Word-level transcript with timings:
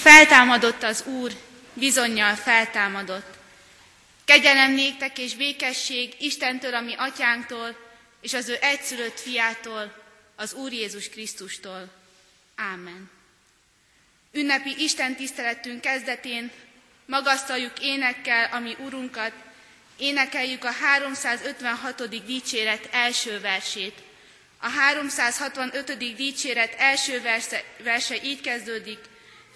Feltámadott 0.00 0.82
az 0.82 1.04
Úr, 1.04 1.32
bizonyal 1.72 2.34
feltámadott. 2.34 3.38
Kegyelem 4.24 4.72
néktek 4.72 5.18
és 5.18 5.34
békesség 5.34 6.14
Istentől, 6.18 6.74
ami 6.74 6.94
atyánktól, 6.96 7.76
és 8.20 8.34
az 8.34 8.48
ő 8.48 8.56
egyszülött 8.60 9.20
fiától, 9.20 9.94
az 10.36 10.52
Úr 10.52 10.72
Jézus 10.72 11.08
Krisztustól. 11.08 11.92
Ámen. 12.56 13.10
Ünnepi 14.32 14.74
Isten 14.78 15.16
tiszteletünk 15.16 15.80
kezdetén 15.80 16.50
magasztaljuk 17.06 17.80
énekkel, 17.80 18.48
ami 18.52 18.76
Urunkat, 18.78 19.32
énekeljük 19.96 20.64
a 20.64 20.72
356. 20.72 22.24
dicséret 22.26 22.88
első 22.90 23.40
versét. 23.40 24.02
A 24.58 24.68
365. 24.68 25.96
dicséret 26.16 26.74
első 26.78 27.20
verse, 27.20 27.64
verse 27.82 28.22
így 28.22 28.40
kezdődik, 28.40 29.09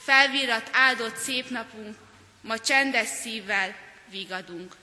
felvírat 0.05 0.71
áldott 0.73 1.17
szép 1.17 1.49
napunk, 1.49 1.97
ma 2.41 2.59
csendes 2.59 3.09
szívvel 3.09 3.75
vigadunk. 4.11 4.77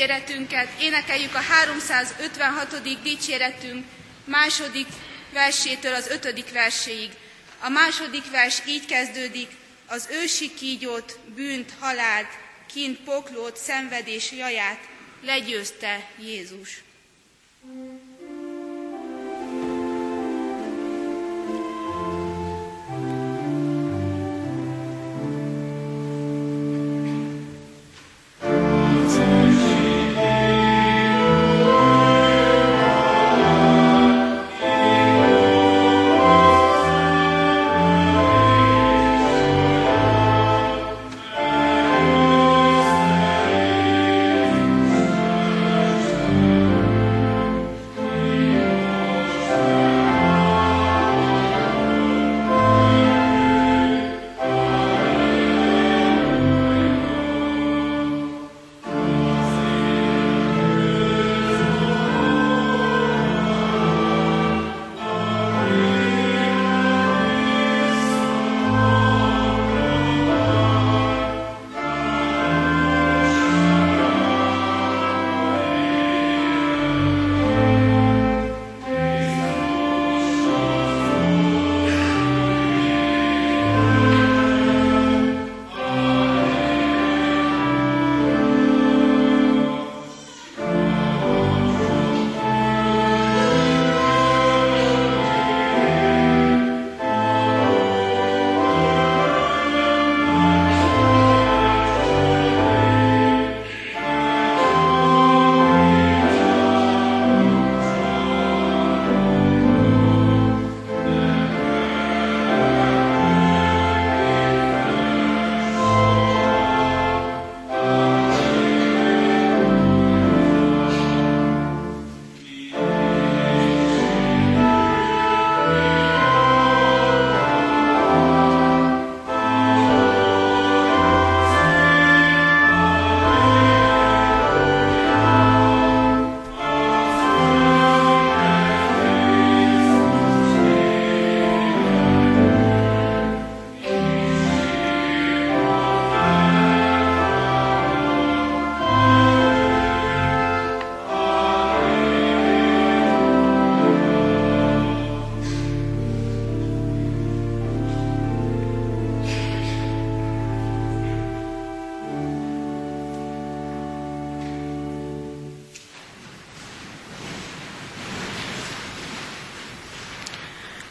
Dicséretünket, 0.00 0.68
énekeljük 0.80 1.34
a 1.34 1.38
356. 1.38 3.02
dicséretünk 3.02 3.84
második 4.24 4.86
versétől 5.32 5.94
az 5.94 6.08
ötödik 6.08 6.52
verséig. 6.52 7.10
A 7.60 7.68
második 7.68 8.30
vers 8.30 8.62
így 8.66 8.86
kezdődik, 8.86 9.48
az 9.86 10.08
ősi 10.10 10.54
kígyót, 10.54 11.18
bűnt, 11.34 11.72
halált, 11.80 12.28
kint 12.72 13.00
poklót, 13.00 13.56
szenvedés 13.56 14.32
jaját 14.32 14.88
legyőzte 15.22 16.08
Jézus. 16.18 16.82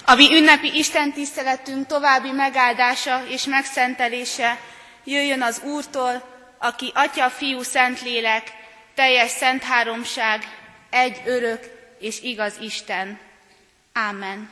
A 0.10 0.16
mi 0.16 0.36
ünnepi 0.36 0.78
Isten 0.78 1.12
tiszteletünk 1.14 1.88
további 1.88 2.32
megáldása 2.32 3.24
és 3.28 3.46
megszentelése 3.46 4.60
jöjjön 5.04 5.42
az 5.42 5.62
Úrtól, 5.64 6.24
aki 6.58 6.92
Atya, 6.94 7.30
Fiú, 7.30 7.62
Szentlélek, 7.62 8.54
teljes 8.96 9.30
szent 9.30 9.64
háromság, 9.64 10.44
egy 10.90 11.22
örök 11.26 11.60
és 12.00 12.22
igaz 12.22 12.54
Isten. 12.62 13.20
Ámen. 13.94 14.50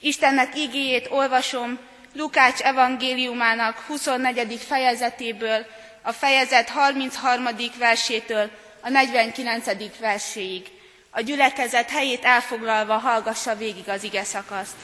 Istennek 0.00 0.56
igéjét 0.56 1.08
olvasom 1.10 1.78
Lukács 2.14 2.60
evangéliumának 2.60 3.78
24. 3.78 4.60
fejezetéből, 4.60 5.66
a 6.02 6.12
fejezet 6.12 6.68
33. 6.68 7.48
versétől 7.78 8.50
a 8.80 8.88
49. 8.88 9.98
verséig. 9.98 10.80
A 11.14 11.20
gyülekezet 11.20 11.90
helyét 11.90 12.24
elfoglalva 12.24 12.98
hallgassa 12.98 13.56
végig 13.56 13.88
az 13.88 14.02
ige 14.02 14.24
szakaszt. 14.24 14.76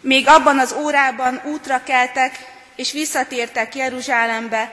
Még 0.00 0.28
abban 0.28 0.58
az 0.58 0.72
órában 0.72 1.40
útra 1.44 1.82
keltek, 1.82 2.54
és 2.76 2.92
visszatértek 2.92 3.74
Jeruzsálembe, 3.74 4.72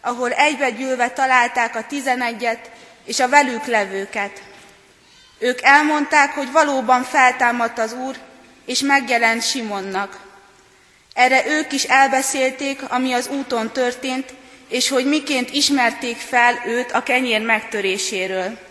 ahol 0.00 0.32
egybegyűlve 0.32 1.10
találták 1.10 1.76
a 1.76 1.86
tizenegyet 1.86 2.70
és 3.04 3.20
a 3.20 3.28
velük 3.28 3.64
levőket. 3.64 4.42
Ők 5.38 5.62
elmondták, 5.62 6.34
hogy 6.34 6.52
valóban 6.52 7.02
feltámadt 7.02 7.78
az 7.78 7.92
Úr, 7.92 8.16
és 8.66 8.80
megjelent 8.80 9.42
Simonnak. 9.42 10.20
Erre 11.14 11.46
ők 11.46 11.72
is 11.72 11.84
elbeszélték, 11.84 12.82
ami 12.88 13.12
az 13.12 13.28
úton 13.28 13.72
történt, 13.72 14.34
és 14.68 14.88
hogy 14.88 15.06
miként 15.06 15.50
ismerték 15.50 16.16
fel 16.16 16.62
őt 16.66 16.92
a 16.92 17.02
kenyér 17.02 17.40
megtöréséről. 17.40 18.68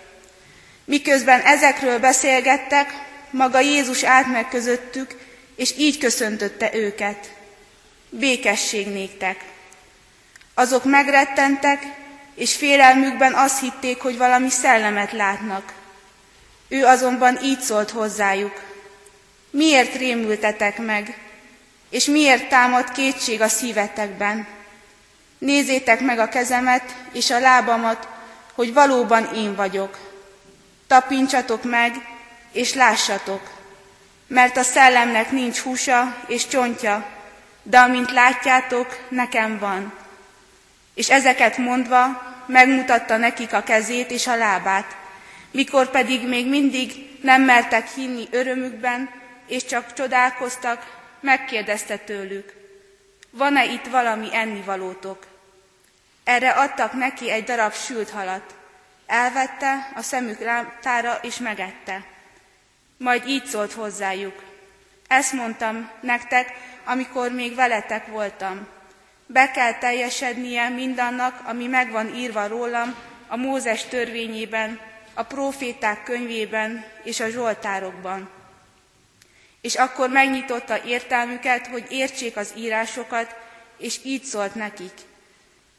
Miközben 0.90 1.42
ezekről 1.42 2.00
beszélgettek, 2.00 2.90
maga 3.30 3.60
Jézus 3.60 4.04
állt 4.04 4.28
meg 4.28 4.48
közöttük, 4.48 5.16
és 5.56 5.74
így 5.78 5.98
köszöntötte 5.98 6.70
őket. 6.74 7.32
Békesség 8.10 8.88
néktek. 8.88 9.46
Azok 10.54 10.84
megrettentek, 10.84 11.84
és 12.36 12.56
félelmükben 12.56 13.34
azt 13.34 13.60
hitték, 13.60 14.02
hogy 14.02 14.18
valami 14.18 14.50
szellemet 14.50 15.12
látnak. 15.12 15.74
Ő 16.68 16.86
azonban 16.86 17.40
így 17.44 17.60
szólt 17.60 17.90
hozzájuk. 17.90 18.62
Miért 19.50 19.96
rémültetek 19.96 20.78
meg, 20.78 21.18
és 21.90 22.06
miért 22.06 22.50
támad 22.50 22.92
kétség 22.92 23.42
a 23.42 23.48
szívetekben? 23.48 24.48
Nézzétek 25.38 26.00
meg 26.00 26.20
a 26.20 26.30
kezemet 26.30 26.96
és 27.12 27.32
a 27.32 27.40
lábamat, 27.40 28.08
hogy 28.54 28.74
valóban 28.74 29.34
én 29.36 29.56
vagyok. 29.56 30.09
Tapincsatok 30.90 31.64
meg, 31.64 31.96
és 32.52 32.74
lássatok, 32.74 33.50
mert 34.28 34.58
a 34.58 34.64
szellemnek 34.64 35.32
nincs 35.32 35.60
húsa 35.60 36.16
és 36.28 36.48
csontja, 36.48 37.06
de 37.64 37.80
amint 37.80 38.12
látjátok, 38.12 39.06
nekem 39.10 39.60
van. 39.60 39.94
És 40.94 41.10
ezeket 41.10 41.58
mondva 41.58 42.28
megmutatta 42.46 43.18
nekik 43.18 43.54
a 43.54 43.64
kezét 43.64 44.12
és 44.12 44.28
a 44.28 44.36
lábát, 44.36 44.96
mikor 45.52 45.90
pedig 45.90 46.28
még 46.28 46.48
mindig 46.48 46.92
nem 47.22 47.42
mertek 47.42 47.94
hinni 47.94 48.28
örömükben, 48.32 49.10
és 49.48 49.66
csak 49.66 49.94
csodálkoztak, 49.94 50.98
megkérdezte 51.20 51.98
tőlük, 51.98 52.54
van-e 53.30 53.66
itt 53.66 53.88
valami 53.88 54.28
ennivalótok? 54.32 55.26
Erre 56.24 56.50
adtak 56.50 56.94
neki 56.94 57.30
egy 57.32 57.44
darab 57.44 57.74
sült 57.74 58.10
halat. 58.10 58.58
Elvette, 59.10 59.92
a 59.96 60.02
szemük 60.02 60.40
látára 60.40 61.20
és 61.22 61.38
megette. 61.38 62.04
Majd 62.98 63.28
így 63.28 63.46
szólt 63.46 63.74
hozzájuk. 63.74 64.44
Ezt 65.08 65.34
mondtam 65.34 65.90
nektek, 66.02 66.54
amikor 66.86 67.32
még 67.32 67.56
veletek 67.56 68.08
voltam. 68.08 68.68
Be 69.26 69.52
kell 69.52 69.74
teljesednie 69.74 70.70
mindannak, 70.70 71.42
ami 71.44 71.68
megvan 71.68 72.16
írva 72.16 72.48
rólam 72.48 72.96
a 73.28 73.36
Mózes 73.36 73.84
törvényében, 73.84 74.80
a 75.14 75.24
proféták 75.24 76.04
könyvében 76.04 76.86
és 77.04 77.20
a 77.20 77.30
zsoltárokban. 77.30 78.30
És 79.62 79.76
akkor 79.76 80.10
megnyitotta 80.10 80.84
értelmüket, 80.84 81.68
hogy 81.68 81.86
értsék 81.90 82.38
az 82.38 82.54
írásokat, 82.56 83.36
és 83.78 84.00
így 84.04 84.24
szólt 84.24 84.56
nekik. 84.56 84.94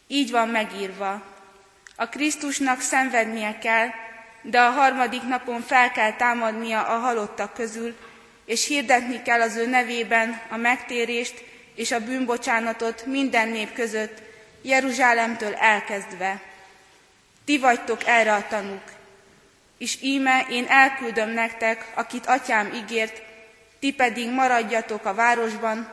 Így 0.07 0.31
van 0.31 0.49
megírva. 0.49 1.30
A 2.01 2.09
Krisztusnak 2.09 2.81
szenvednie 2.81 3.59
kell, 3.59 3.89
de 4.43 4.61
a 4.61 4.71
harmadik 4.71 5.23
napon 5.23 5.61
fel 5.61 5.91
kell 5.91 6.13
támadnia 6.13 6.83
a 6.83 6.99
halottak 6.99 7.55
közül, 7.55 7.97
és 8.45 8.67
hirdetni 8.67 9.23
kell 9.23 9.41
az 9.41 9.57
ő 9.57 9.67
nevében 9.67 10.41
a 10.51 10.57
megtérést 10.57 11.45
és 11.75 11.93
a 11.93 12.05
bűnbocsánatot 12.05 13.07
minden 13.07 13.49
nép 13.49 13.73
között, 13.73 14.23
Jeruzsálemtől 14.63 15.55
elkezdve. 15.55 16.41
Ti 17.45 17.59
vagytok 17.59 18.07
erre 18.07 18.33
a 18.33 18.47
tanúk. 18.49 18.85
És 19.79 20.03
íme 20.03 20.47
én 20.51 20.67
elküldöm 20.69 21.31
nektek, 21.31 21.93
akit 21.95 22.27
atyám 22.27 22.73
ígért, 22.75 23.23
ti 23.79 23.93
pedig 23.93 24.31
maradjatok 24.31 25.05
a 25.05 25.15
városban, 25.15 25.93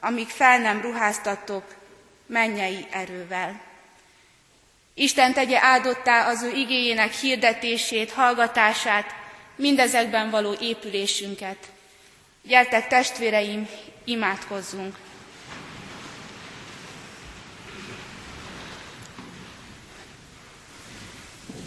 amíg 0.00 0.28
fel 0.28 0.58
nem 0.58 0.80
ruháztattok 0.80 1.74
mennyei 2.26 2.86
erővel. 2.90 3.65
Isten 4.98 5.32
tegye 5.32 5.58
áldottá 5.62 6.28
az 6.28 6.42
ő 6.42 6.50
igéjének 6.50 7.12
hirdetését, 7.12 8.10
hallgatását, 8.10 9.14
mindezekben 9.56 10.30
való 10.30 10.54
épülésünket. 10.60 11.56
Gyertek 12.42 12.88
testvéreim, 12.88 13.68
imádkozzunk! 14.04 14.96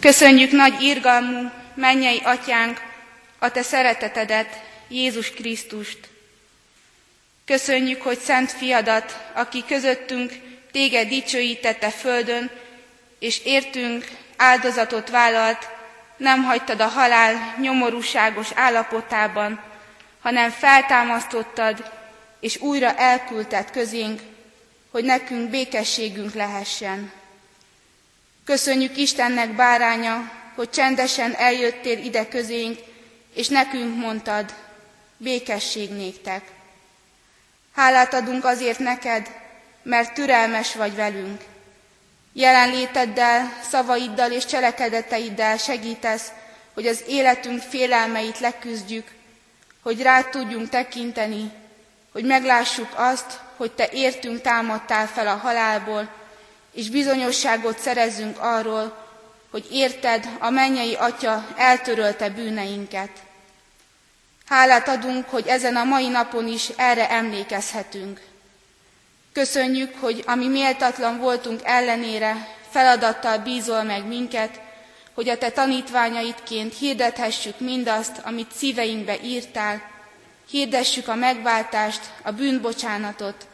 Köszönjük 0.00 0.50
nagy 0.50 0.82
irgalmú, 0.82 1.50
mennyei 1.74 2.20
atyánk, 2.24 2.80
a 3.38 3.50
te 3.50 3.62
szeretetedet, 3.62 4.62
Jézus 4.88 5.30
Krisztust. 5.30 5.98
Köszönjük, 7.44 8.02
hogy 8.02 8.18
szent 8.18 8.52
fiadat, 8.52 9.30
aki 9.34 9.64
közöttünk 9.66 10.32
téged 10.72 11.08
dicsőítette 11.08 11.90
földön, 11.90 12.50
és 13.20 13.40
értünk 13.44 14.08
áldozatot 14.36 15.10
vállalt, 15.10 15.68
nem 16.16 16.42
hagytad 16.42 16.80
a 16.80 16.86
halál 16.86 17.56
nyomorúságos 17.60 18.48
állapotában, 18.54 19.60
hanem 20.20 20.50
feltámasztottad, 20.50 21.90
és 22.40 22.60
újra 22.60 22.94
elküldted 22.94 23.70
közénk, 23.70 24.20
hogy 24.90 25.04
nekünk 25.04 25.50
békességünk 25.50 26.34
lehessen. 26.34 27.12
Köszönjük 28.44 28.96
Istennek 28.96 29.54
báránya, 29.54 30.30
hogy 30.54 30.70
csendesen 30.70 31.34
eljöttél 31.34 31.98
ide 31.98 32.28
közénk, 32.28 32.78
és 33.34 33.48
nekünk 33.48 33.96
mondtad, 33.96 34.54
békesség 35.16 35.90
néktek. 35.90 36.42
Hálát 37.74 38.14
adunk 38.14 38.44
azért 38.44 38.78
neked, 38.78 39.30
mert 39.82 40.14
türelmes 40.14 40.74
vagy 40.74 40.94
velünk. 40.94 41.40
Jelenléteddel, 42.32 43.52
szavaiddal 43.68 44.30
és 44.30 44.44
cselekedeteiddel 44.44 45.56
segítesz, 45.56 46.28
hogy 46.74 46.86
az 46.86 47.04
életünk 47.06 47.62
félelmeit 47.62 48.38
leküzdjük, 48.38 49.06
hogy 49.82 50.02
rád 50.02 50.28
tudjunk 50.28 50.68
tekinteni, 50.68 51.50
hogy 52.12 52.24
meglássuk 52.24 52.88
azt, 52.94 53.40
hogy 53.56 53.72
Te 53.72 53.88
értünk 53.92 54.40
támadtál 54.40 55.06
fel 55.06 55.26
a 55.26 55.36
halálból, 55.36 56.08
és 56.72 56.90
bizonyosságot 56.90 57.78
szerezzünk 57.78 58.38
arról, 58.38 59.08
hogy 59.50 59.66
érted, 59.70 60.28
a 60.38 60.50
mennyei 60.50 60.94
Atya 60.94 61.46
eltörölte 61.56 62.28
bűneinket. 62.28 63.10
Hálát 64.46 64.88
adunk, 64.88 65.28
hogy 65.28 65.46
ezen 65.46 65.76
a 65.76 65.84
mai 65.84 66.08
napon 66.08 66.48
is 66.48 66.68
erre 66.76 67.10
emlékezhetünk. 67.10 68.20
Köszönjük, 69.32 69.94
hogy 70.00 70.22
ami 70.26 70.46
méltatlan 70.46 71.18
voltunk 71.18 71.60
ellenére, 71.64 72.48
feladattal 72.70 73.38
bízol 73.38 73.82
meg 73.82 74.06
minket, 74.06 74.60
hogy 75.14 75.28
a 75.28 75.38
te 75.38 75.50
tanítványaidként 75.50 76.78
hirdethessük 76.78 77.60
mindazt, 77.60 78.20
amit 78.24 78.52
szíveinkbe 78.52 79.16
írtál, 79.22 79.82
hirdessük 80.50 81.08
a 81.08 81.14
megváltást, 81.14 82.00
a 82.22 82.30
bűnbocsánatot, 82.30 83.46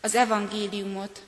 az 0.00 0.14
evangéliumot. 0.14 1.20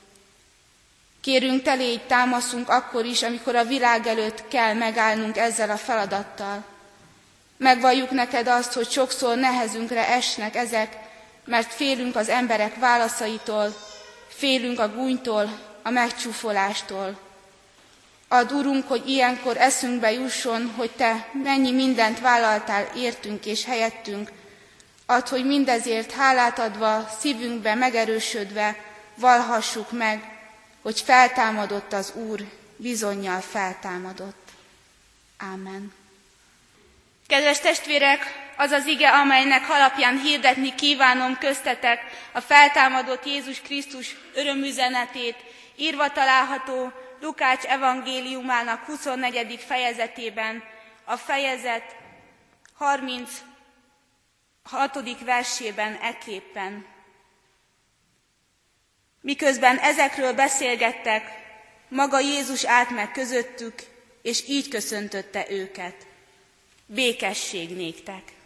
Kérünk, 1.21 1.63
te 1.63 1.75
légy 1.75 2.03
támaszunk 2.03 2.69
akkor 2.69 3.05
is, 3.05 3.23
amikor 3.23 3.55
a 3.55 3.65
világ 3.65 4.07
előtt 4.07 4.49
kell 4.49 4.75
megállnunk 4.75 5.37
ezzel 5.37 5.71
a 5.71 5.77
feladattal. 5.77 6.65
Megvalljuk 7.57 8.11
neked 8.11 8.49
azt, 8.49 8.73
hogy 8.73 8.91
sokszor 8.91 9.37
nehezünkre 9.37 10.09
esnek 10.09 10.57
ezek, 10.57 10.97
mert 11.45 11.73
félünk 11.73 12.17
az 12.17 12.29
emberek 12.29 12.77
válaszaitól, 12.77 13.75
félünk 14.41 14.79
a 14.81 14.89
gúnytól, 14.89 15.59
a 15.83 15.91
megcsúfolástól. 15.91 17.19
Ad, 18.29 18.53
Urunk, 18.53 18.89
hogy 18.89 19.09
ilyenkor 19.09 19.57
eszünkbe 19.57 20.13
jusson, 20.13 20.73
hogy 20.77 20.91
Te 20.91 21.29
mennyi 21.43 21.73
mindent 21.73 22.21
vállaltál 22.21 22.91
értünk 22.97 23.47
és 23.47 23.65
helyettünk. 23.65 24.31
Ad, 25.07 25.29
hogy 25.29 25.47
mindezért 25.47 26.13
hálát 26.13 26.59
adva, 26.59 27.09
szívünkbe 27.21 27.75
megerősödve 27.75 28.77
valhassuk 29.15 29.93
meg, 29.93 30.39
hogy 30.83 31.01
feltámadott 31.01 31.93
az 31.93 32.13
Úr, 32.15 32.45
bizonyal 32.77 33.41
feltámadott. 33.41 34.49
Ámen. 35.39 35.93
Kedves 37.27 37.61
testvérek, 37.61 38.40
az 38.61 38.71
az 38.71 38.87
ige, 38.87 39.09
amelynek 39.09 39.71
alapján 39.71 40.19
hirdetni 40.19 40.75
kívánom 40.75 41.39
köztetek 41.39 42.01
a 42.33 42.41
feltámadott 42.41 43.27
Jézus 43.27 43.61
Krisztus 43.61 44.17
örömüzenetét, 44.35 45.37
írva 45.77 46.11
található 46.11 46.93
Lukács 47.21 47.65
evangéliumának 47.65 48.85
24. 48.85 49.61
fejezetében, 49.67 50.63
a 51.05 51.17
fejezet 51.17 51.97
36. 52.75 53.43
versében 55.25 55.99
eképpen. 56.03 56.87
Miközben 59.21 59.79
ezekről 59.79 60.33
beszélgettek, 60.33 61.25
maga 61.89 62.19
Jézus 62.19 62.65
állt 62.65 62.91
meg 62.91 63.13
közöttük, 63.13 63.75
és 64.23 64.49
így 64.49 64.69
köszöntötte 64.69 65.51
őket. 65.51 66.07
Békesség 66.87 67.77
néktek! 67.77 68.39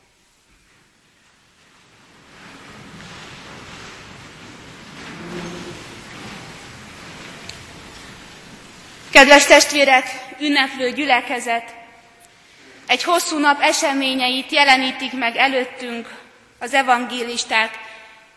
Kedves 9.14 9.46
testvérek, 9.46 10.06
ünneplő 10.40 10.90
gyülekezet, 10.92 11.74
egy 12.86 13.02
hosszú 13.02 13.38
nap 13.38 13.60
eseményeit 13.60 14.52
jelenítik 14.52 15.12
meg 15.12 15.36
előttünk 15.36 16.08
az 16.58 16.74
evangélisták, 16.74 17.78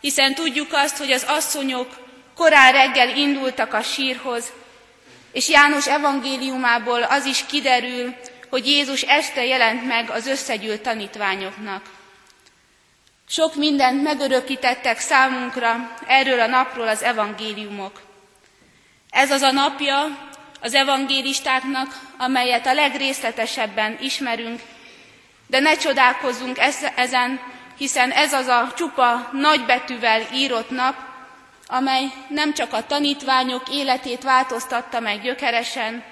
hiszen 0.02 0.36
tudjuk 0.36 0.74
azt, 0.74 0.98
hogy 0.98 1.12
az 1.12 1.26
asszonyok 1.28 1.88
korán 2.36 2.72
reggel 2.72 3.18
indultak 3.18 3.74
a 3.74 3.82
sírhoz, 3.82 4.52
és 5.32 5.50
János 5.50 5.88
evangéliumából 5.88 7.04
az 7.04 7.26
is 7.26 7.46
kiderül, 7.46 8.16
hogy 8.50 8.68
Jézus 8.68 9.02
este 9.02 9.46
jelent 9.46 9.86
meg 9.86 10.10
az 10.10 10.28
összegyűlt 10.28 10.82
tanítványoknak. 10.82 11.82
Sok 13.28 13.56
mindent 13.56 14.04
megörökítettek 14.04 15.00
számunkra 15.00 15.96
erről 16.08 16.40
a 16.40 16.48
napról 16.48 16.88
az 16.88 17.04
evangéliumok. 17.04 18.02
Ez 19.10 19.32
az 19.32 19.42
a 19.42 19.52
napja, 19.52 20.27
az 20.60 20.74
evangélistáknak, 20.74 22.00
amelyet 22.18 22.68
a 22.68 22.74
legrészletesebben 22.74 23.98
ismerünk, 24.02 24.62
de 25.48 25.60
ne 25.60 25.78
csodálkozzunk 25.78 26.58
ezen, 26.96 27.40
hiszen 27.78 28.12
ez 28.12 28.34
az 28.34 28.48
a 28.48 28.74
csupa 28.76 29.30
nagybetűvel 29.32 30.22
írott 30.34 30.70
nap, 30.70 30.96
amely 31.68 32.06
nem 32.30 32.54
csak 32.54 32.74
a 32.74 32.86
tanítványok 32.86 33.64
életét 33.72 34.24
változtatta 34.24 35.00
meg 35.00 35.22
gyökeresen, 35.22 36.04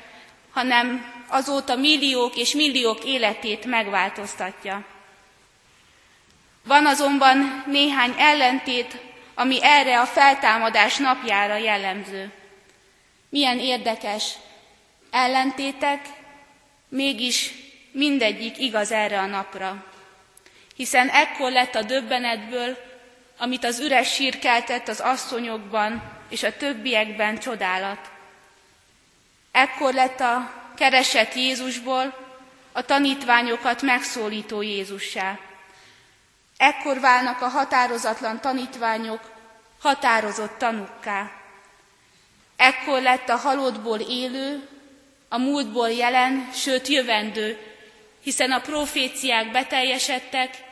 hanem 0.53 1.13
azóta 1.27 1.75
milliók 1.75 2.35
és 2.35 2.53
milliók 2.53 3.03
életét 3.03 3.65
megváltoztatja. 3.65 4.85
Van 6.63 6.85
azonban 6.85 7.63
néhány 7.65 8.15
ellentét, 8.17 8.97
ami 9.35 9.63
erre 9.63 9.99
a 9.99 10.05
feltámadás 10.05 10.97
napjára 10.97 11.55
jellemző. 11.55 12.31
Milyen 13.35 13.59
érdekes. 13.59 14.33
Ellentétek, 15.11 16.05
mégis 16.89 17.53
mindegyik 17.91 18.57
igaz 18.57 18.91
erre 18.91 19.19
a 19.19 19.25
napra. 19.25 19.85
Hiszen 20.75 21.09
ekkor 21.09 21.51
lett 21.51 21.75
a 21.75 21.81
döbbenetből, 21.81 22.77
amit 23.37 23.63
az 23.63 23.79
üres 23.79 24.13
sír 24.13 24.39
keltett 24.39 24.87
az 24.87 24.99
asszonyokban 24.99 26.11
és 26.29 26.43
a 26.43 26.57
többiekben 26.57 27.39
csodálat. 27.39 28.09
Ekkor 29.51 29.93
lett 29.93 30.19
a 30.19 30.51
keresett 30.75 31.33
Jézusból 31.33 32.15
a 32.71 32.81
tanítványokat 32.81 33.81
megszólító 33.81 34.61
Jézussá. 34.61 35.39
Ekkor 36.57 36.99
válnak 36.99 37.41
a 37.41 37.47
határozatlan 37.47 38.41
tanítványok 38.41 39.31
határozott 39.79 40.57
tanukká. 40.57 41.43
Ekkor 42.55 43.01
lett 43.01 43.29
a 43.29 43.35
halottból 43.35 43.99
élő, 43.99 44.67
a 45.29 45.37
múltból 45.37 45.89
jelen, 45.89 46.49
sőt 46.53 46.87
jövendő, 46.87 47.57
hiszen 48.23 48.51
a 48.51 48.61
proféciák 48.61 49.51
beteljesedtek, 49.51 50.63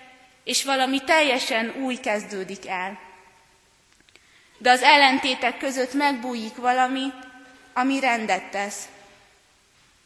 és 0.43 0.63
valami 0.63 1.03
teljesen 1.03 1.73
új 1.81 1.95
kezdődik 1.95 2.67
el. 2.67 2.99
De 4.57 4.71
az 4.71 4.81
ellentétek 4.81 5.57
között 5.57 5.93
megbújik 5.93 6.55
valami, 6.55 7.13
ami 7.73 7.99
rendet 7.99 8.51
tesz. 8.51 8.87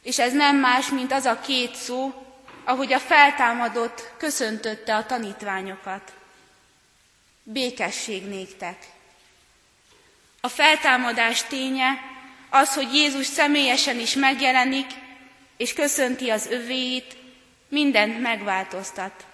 És 0.02 0.18
ez 0.18 0.32
nem 0.32 0.56
más, 0.56 0.88
mint 0.88 1.12
az 1.12 1.24
a 1.24 1.40
két 1.40 1.74
szó, 1.74 2.26
ahogy 2.64 2.92
a 2.92 2.98
feltámadott 2.98 4.12
köszöntötte 4.16 4.96
a 4.96 5.06
tanítványokat. 5.06 6.12
Békesség 7.42 8.26
néktek. 8.26 8.76
A 10.48 10.50
feltámadás 10.50 11.42
ténye 11.42 12.00
az, 12.50 12.74
hogy 12.74 12.94
Jézus 12.94 13.26
személyesen 13.26 13.98
is 13.98 14.14
megjelenik, 14.14 14.86
és 15.56 15.72
köszönti 15.72 16.30
az 16.30 16.46
övéit, 16.46 17.16
mindent 17.68 18.20
megváltoztat. 18.20 19.26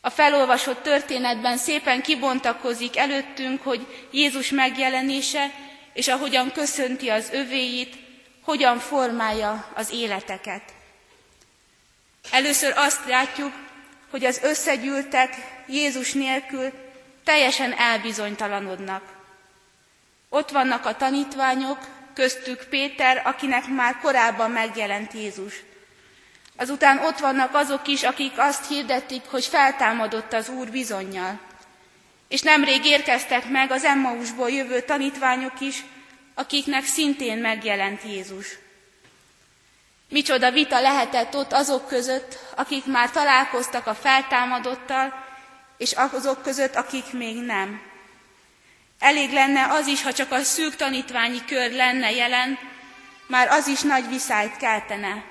A 0.00 0.10
felolvasott 0.10 0.82
történetben 0.82 1.56
szépen 1.56 2.02
kibontakozik 2.02 2.96
előttünk, 2.96 3.62
hogy 3.62 4.08
Jézus 4.10 4.50
megjelenése, 4.50 5.50
és 5.92 6.08
ahogyan 6.08 6.52
köszönti 6.52 7.08
az 7.08 7.28
övéit, 7.32 7.96
hogyan 8.42 8.78
formálja 8.78 9.72
az 9.74 9.90
életeket. 9.92 10.62
Először 12.30 12.72
azt 12.76 13.06
látjuk, 13.06 13.52
hogy 14.10 14.24
az 14.24 14.40
összegyűltek 14.42 15.34
Jézus 15.66 16.12
nélkül 16.12 16.72
teljesen 17.24 17.72
elbizonytalanodnak. 17.72 19.13
Ott 20.34 20.50
vannak 20.50 20.86
a 20.86 20.96
tanítványok, 20.96 21.78
köztük 22.14 22.64
Péter, 22.64 23.22
akinek 23.24 23.68
már 23.68 23.98
korábban 23.98 24.50
megjelent 24.50 25.12
Jézus. 25.12 25.54
Azután 26.56 26.98
ott 26.98 27.18
vannak 27.18 27.54
azok 27.54 27.86
is, 27.86 28.02
akik 28.02 28.32
azt 28.36 28.68
hirdetik, 28.68 29.22
hogy 29.30 29.44
feltámadott 29.44 30.32
az 30.32 30.48
Úr 30.48 30.70
bizonyal. 30.70 31.40
És 32.28 32.40
nemrég 32.40 32.84
érkeztek 32.84 33.48
meg 33.48 33.70
az 33.70 33.84
Emmausból 33.84 34.50
jövő 34.50 34.80
tanítványok 34.80 35.60
is, 35.60 35.84
akiknek 36.34 36.84
szintén 36.84 37.38
megjelent 37.38 38.02
Jézus. 38.02 38.58
Micsoda 40.08 40.50
vita 40.50 40.80
lehetett 40.80 41.36
ott 41.36 41.52
azok 41.52 41.86
között, 41.88 42.38
akik 42.56 42.86
már 42.86 43.10
találkoztak 43.10 43.86
a 43.86 43.94
feltámadottal, 43.94 45.12
és 45.76 45.92
azok 45.92 46.42
között, 46.42 46.74
akik 46.74 47.12
még 47.12 47.36
nem. 47.36 47.92
Elég 49.04 49.32
lenne 49.32 49.66
az 49.70 49.86
is, 49.86 50.02
ha 50.02 50.12
csak 50.12 50.32
a 50.32 50.42
szűk 50.42 50.76
tanítványi 50.76 51.44
kör 51.44 51.72
lenne 51.72 52.10
jelen, 52.10 52.58
már 53.26 53.48
az 53.48 53.66
is 53.66 53.80
nagy 53.80 54.08
viszályt 54.08 54.56
keltene. 54.56 55.24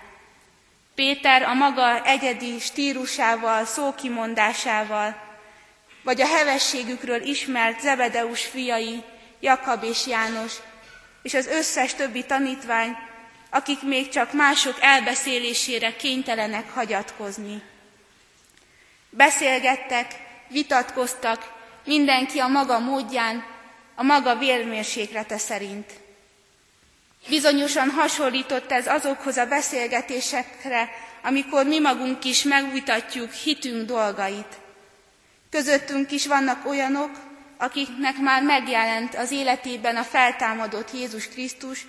Péter 0.95 1.41
a 1.41 1.53
maga 1.53 2.05
egyedi 2.05 2.59
stílusával, 2.59 3.65
szókimondásával, 3.65 5.15
vagy 6.03 6.21
a 6.21 6.27
hevességükről 6.27 7.21
ismert 7.21 7.81
Zebedeus 7.81 8.45
fiai, 8.45 9.03
Jakab 9.39 9.83
és 9.83 10.07
János, 10.07 10.53
és 11.21 11.33
az 11.33 11.47
összes 11.47 11.93
többi 11.93 12.25
tanítvány, 12.25 12.97
akik 13.49 13.81
még 13.81 14.09
csak 14.09 14.33
mások 14.33 14.77
elbeszélésére 14.81 15.95
kénytelenek 15.95 16.73
hagyatkozni. 16.73 17.61
Beszélgettek, 19.09 20.11
vitatkoztak, 20.47 21.51
mindenki 21.85 22.39
a 22.39 22.47
maga 22.47 22.79
módján, 22.79 23.51
a 23.95 24.03
maga 24.03 24.35
vérmérséklete 24.35 25.37
szerint. 25.37 25.91
Bizonyosan 27.29 27.89
hasonlított 27.89 28.71
ez 28.71 28.87
azokhoz 28.87 29.37
a 29.37 29.45
beszélgetésekre, 29.45 30.89
amikor 31.23 31.65
mi 31.65 31.79
magunk 31.79 32.23
is 32.23 32.43
megvitatjuk 32.43 33.31
hitünk 33.31 33.85
dolgait. 33.85 34.57
Közöttünk 35.49 36.11
is 36.11 36.27
vannak 36.27 36.65
olyanok, 36.65 37.11
akiknek 37.57 38.17
már 38.17 38.43
megjelent 38.43 39.15
az 39.15 39.31
életében 39.31 39.95
a 39.95 40.03
feltámadott 40.03 40.93
Jézus 40.93 41.27
Krisztus, 41.27 41.85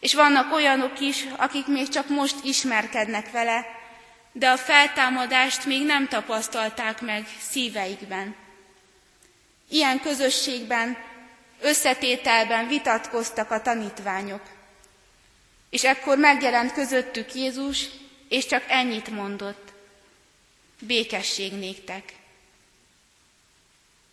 és 0.00 0.14
vannak 0.14 0.52
olyanok 0.52 1.00
is, 1.00 1.26
akik 1.36 1.66
még 1.66 1.88
csak 1.88 2.08
most 2.08 2.36
ismerkednek 2.44 3.30
vele, 3.30 3.66
de 4.32 4.50
a 4.50 4.56
feltámadást 4.56 5.64
még 5.66 5.84
nem 5.84 6.08
tapasztalták 6.08 7.00
meg 7.00 7.26
szíveikben. 7.50 8.34
Ilyen 9.68 10.00
közösségben 10.00 10.96
összetételben 11.62 12.68
vitatkoztak 12.68 13.50
a 13.50 13.62
tanítványok. 13.62 14.42
És 15.70 15.84
ekkor 15.84 16.18
megjelent 16.18 16.72
közöttük 16.72 17.34
Jézus, 17.34 17.86
és 18.28 18.46
csak 18.46 18.64
ennyit 18.68 19.10
mondott. 19.10 19.72
Békesség 20.80 21.52
néktek. 21.52 22.12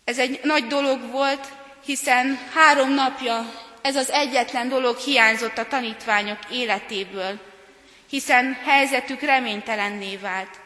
Ez 0.04 0.18
egy 0.18 0.40
nagy 0.42 0.66
dolog 0.66 1.10
volt, 1.10 1.48
hiszen 1.84 2.38
három 2.52 2.94
napja 2.94 3.68
ez 3.82 3.96
az 3.96 4.10
egyetlen 4.10 4.68
dolog 4.68 4.96
hiányzott 4.96 5.58
a 5.58 5.68
tanítványok 5.68 6.38
életéből, 6.50 7.40
hiszen 8.08 8.54
helyzetük 8.64 9.20
reménytelenné 9.20 10.16
vált. 10.16 10.60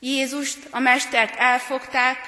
Jézust, 0.00 0.58
a 0.70 0.78
mestert 0.78 1.36
elfogták, 1.36 2.18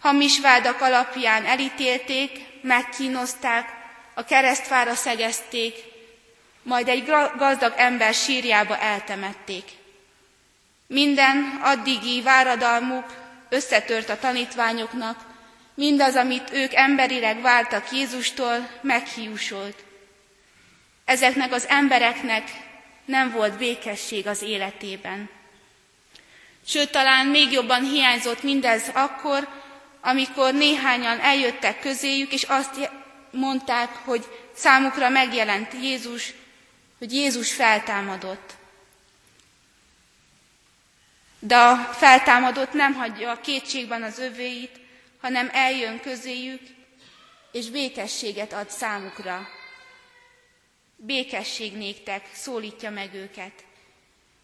hamis 0.00 0.40
vádak 0.40 0.80
alapján 0.80 1.44
elítélték, 1.44 2.45
megkínozták, 2.66 3.74
a 4.14 4.24
keresztfára 4.24 4.94
szegezték, 4.94 5.74
majd 6.62 6.88
egy 6.88 7.06
gazdag 7.36 7.72
ember 7.76 8.14
sírjába 8.14 8.78
eltemették. 8.78 9.64
Minden 10.86 11.60
addigi 11.62 12.22
váradalmuk 12.22 13.04
összetört 13.48 14.08
a 14.08 14.18
tanítványoknak, 14.18 15.24
mindaz, 15.74 16.14
amit 16.14 16.52
ők 16.52 16.74
emberileg 16.74 17.40
vártak 17.40 17.92
Jézustól, 17.92 18.68
meghiúsult. 18.80 19.84
Ezeknek 21.04 21.52
az 21.52 21.66
embereknek 21.68 22.50
nem 23.04 23.30
volt 23.30 23.58
békesség 23.58 24.26
az 24.26 24.42
életében. 24.42 25.30
Sőt, 26.66 26.90
talán 26.90 27.26
még 27.26 27.52
jobban 27.52 27.82
hiányzott 27.82 28.42
mindez 28.42 28.90
akkor, 28.94 29.48
amikor 30.06 30.54
néhányan 30.54 31.20
eljöttek 31.20 31.80
közéjük, 31.80 32.32
és 32.32 32.42
azt 32.42 32.90
mondták, 33.30 33.94
hogy 33.94 34.26
számukra 34.54 35.08
megjelent 35.08 35.72
Jézus, 35.72 36.32
hogy 36.98 37.12
Jézus 37.12 37.52
feltámadott. 37.52 38.54
De 41.38 41.56
a 41.56 41.76
feltámadott 41.76 42.72
nem 42.72 42.94
hagyja 42.94 43.30
a 43.30 43.40
kétségben 43.40 44.02
az 44.02 44.18
övéit, 44.18 44.80
hanem 45.20 45.50
eljön 45.52 46.00
közéjük, 46.00 46.62
és 47.52 47.70
békességet 47.70 48.52
ad 48.52 48.70
számukra. 48.70 49.48
Békesség 50.96 51.76
néktek, 51.76 52.28
szólítja 52.32 52.90
meg 52.90 53.14
őket. 53.14 53.64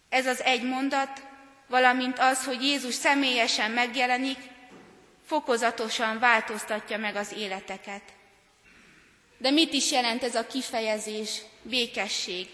Ez 0.09 0.27
az 0.27 0.41
egy 0.41 0.63
mondat, 0.63 1.21
valamint 1.67 2.19
az, 2.19 2.45
hogy 2.45 2.63
Jézus 2.63 2.93
személyesen 2.93 3.71
megjelenik, 3.71 4.51
fokozatosan 5.25 6.19
változtatja 6.19 6.97
meg 6.97 7.15
az 7.15 7.33
életeket. 7.37 8.01
De 9.37 9.51
mit 9.51 9.73
is 9.73 9.91
jelent 9.91 10.23
ez 10.23 10.35
a 10.35 10.47
kifejezés, 10.47 11.41
békesség? 11.61 12.47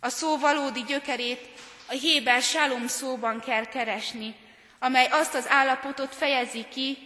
A 0.00 0.08
szó 0.08 0.38
valódi 0.38 0.82
gyökerét 0.82 1.48
a 1.86 1.92
Héber 1.92 2.42
Shalom 2.42 2.86
szóban 2.86 3.40
kell 3.40 3.64
keresni, 3.64 4.34
amely 4.78 5.06
azt 5.06 5.34
az 5.34 5.48
állapotot 5.48 6.14
fejezi 6.14 6.64
ki, 6.68 6.98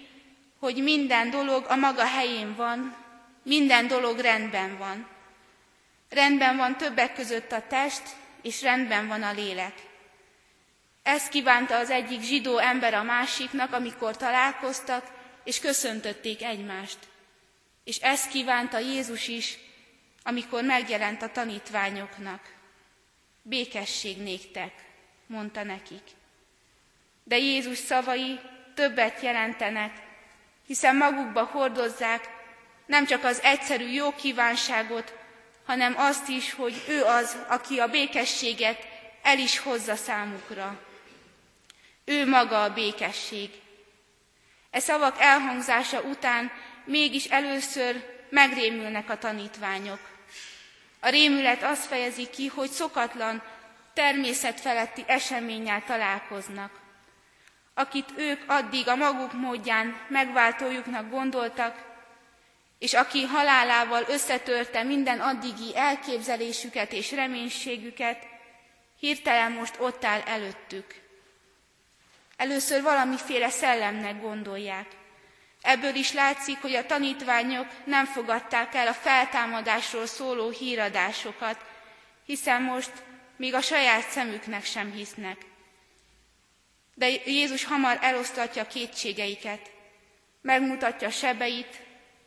hogy 0.58 0.82
minden 0.82 1.30
dolog 1.30 1.64
a 1.68 1.76
maga 1.76 2.04
helyén 2.04 2.54
van, 2.54 2.96
minden 3.42 3.86
dolog 3.86 4.18
rendben 4.18 4.78
van. 4.78 5.08
Rendben 6.10 6.56
van 6.56 6.76
többek 6.76 7.14
között 7.14 7.52
a 7.52 7.66
test, 7.68 8.02
és 8.42 8.62
rendben 8.62 9.08
van 9.08 9.22
a 9.22 9.32
lélek. 9.32 9.85
Ezt 11.06 11.28
kívánta 11.28 11.76
az 11.76 11.90
egyik 11.90 12.22
zsidó 12.22 12.58
ember 12.58 12.94
a 12.94 13.02
másiknak, 13.02 13.72
amikor 13.72 14.16
találkoztak, 14.16 15.06
és 15.44 15.60
köszöntötték 15.60 16.42
egymást. 16.42 16.98
És 17.84 17.96
ezt 17.96 18.28
kívánta 18.28 18.78
Jézus 18.78 19.28
is, 19.28 19.58
amikor 20.22 20.62
megjelent 20.62 21.22
a 21.22 21.32
tanítványoknak. 21.32 22.40
Békesség 23.42 24.22
néktek, 24.22 24.72
mondta 25.26 25.62
nekik. 25.62 26.02
De 27.24 27.38
Jézus 27.38 27.78
szavai 27.78 28.40
többet 28.74 29.20
jelentenek, 29.20 29.92
hiszen 30.66 30.96
magukba 30.96 31.44
hordozzák 31.44 32.28
nem 32.86 33.06
csak 33.06 33.24
az 33.24 33.42
egyszerű 33.42 33.88
jó 33.88 34.14
kívánságot, 34.14 35.14
hanem 35.66 35.94
azt 35.96 36.28
is, 36.28 36.52
hogy 36.52 36.84
ő 36.88 37.02
az, 37.02 37.36
aki 37.48 37.78
a 37.78 37.88
békességet 37.88 38.86
el 39.22 39.38
is 39.38 39.58
hozza 39.58 39.96
számukra. 39.96 40.85
Ő 42.08 42.26
maga 42.26 42.62
a 42.62 42.72
békesség. 42.72 43.50
E 44.70 44.78
szavak 44.78 45.20
elhangzása 45.20 46.00
után 46.00 46.50
mégis 46.84 47.24
először 47.24 48.04
megrémülnek 48.30 49.10
a 49.10 49.18
tanítványok. 49.18 49.98
A 51.00 51.08
rémület 51.08 51.62
azt 51.62 51.84
fejezi 51.84 52.30
ki, 52.30 52.46
hogy 52.46 52.70
szokatlan, 52.70 53.42
természetfeletti 53.94 55.04
eseménnyel 55.06 55.84
találkoznak. 55.84 56.80
Akit 57.74 58.12
ők 58.16 58.42
addig 58.46 58.88
a 58.88 58.96
maguk 58.96 59.32
módján 59.32 60.00
megváltójuknak 60.08 61.10
gondoltak, 61.10 61.84
és 62.78 62.94
aki 62.94 63.22
halálával 63.22 64.04
összetörte 64.08 64.82
minden 64.82 65.20
addigi 65.20 65.76
elképzelésüket 65.76 66.92
és 66.92 67.12
reménységüket, 67.12 68.26
hirtelen 68.98 69.52
most 69.52 69.74
ott 69.78 70.04
áll 70.04 70.20
előttük. 70.20 71.05
Először 72.36 72.82
valamiféle 72.82 73.48
szellemnek 73.48 74.20
gondolják. 74.20 74.86
Ebből 75.62 75.94
is 75.94 76.12
látszik, 76.12 76.60
hogy 76.60 76.74
a 76.74 76.86
tanítványok 76.86 77.66
nem 77.84 78.04
fogadták 78.04 78.74
el 78.74 78.86
a 78.86 78.92
feltámadásról 78.92 80.06
szóló 80.06 80.50
híradásokat, 80.50 81.64
hiszen 82.24 82.62
most 82.62 82.92
még 83.36 83.54
a 83.54 83.60
saját 83.60 84.08
szemüknek 84.08 84.64
sem 84.64 84.92
hisznek. 84.92 85.36
De 86.94 87.08
Jézus 87.24 87.64
hamar 87.64 87.98
elosztatja 88.00 88.66
kétségeiket, 88.66 89.70
megmutatja 90.42 91.10
sebeit, 91.10 91.82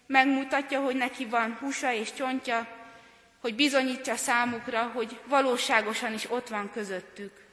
megmutatja, 0.06 0.82
hogy 0.82 0.96
neki 0.96 1.26
van 1.26 1.58
húsa 1.60 1.94
és 1.94 2.14
csontja, 2.14 2.68
hogy 3.42 3.56
bizonyítja 3.56 4.16
számukra, 4.16 4.92
hogy 4.94 5.20
valóságosan 5.26 6.14
is 6.14 6.32
ott 6.32 6.48
van 6.48 6.72
közöttük. 6.72 7.49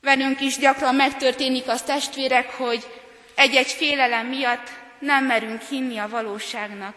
Velünk 0.00 0.40
is 0.40 0.56
gyakran 0.56 0.94
megtörténik 0.94 1.68
az 1.68 1.82
testvérek, 1.82 2.50
hogy 2.50 2.86
egy-egy 3.34 3.70
félelem 3.70 4.26
miatt 4.26 4.70
nem 4.98 5.24
merünk 5.24 5.62
hinni 5.62 5.98
a 5.98 6.08
valóságnak. 6.08 6.94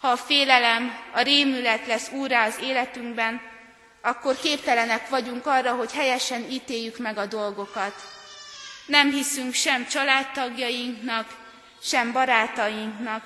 Ha 0.00 0.08
a 0.08 0.16
félelem, 0.16 0.98
a 1.12 1.20
rémület 1.20 1.86
lesz 1.86 2.10
úrá 2.12 2.46
az 2.46 2.58
életünkben, 2.62 3.40
akkor 4.00 4.36
képtelenek 4.36 5.08
vagyunk 5.08 5.46
arra, 5.46 5.74
hogy 5.74 5.92
helyesen 5.92 6.50
ítéljük 6.50 6.98
meg 6.98 7.18
a 7.18 7.26
dolgokat. 7.26 7.94
Nem 8.86 9.10
hiszünk 9.10 9.54
sem 9.54 9.86
családtagjainknak, 9.86 11.36
sem 11.82 12.12
barátainknak, 12.12 13.24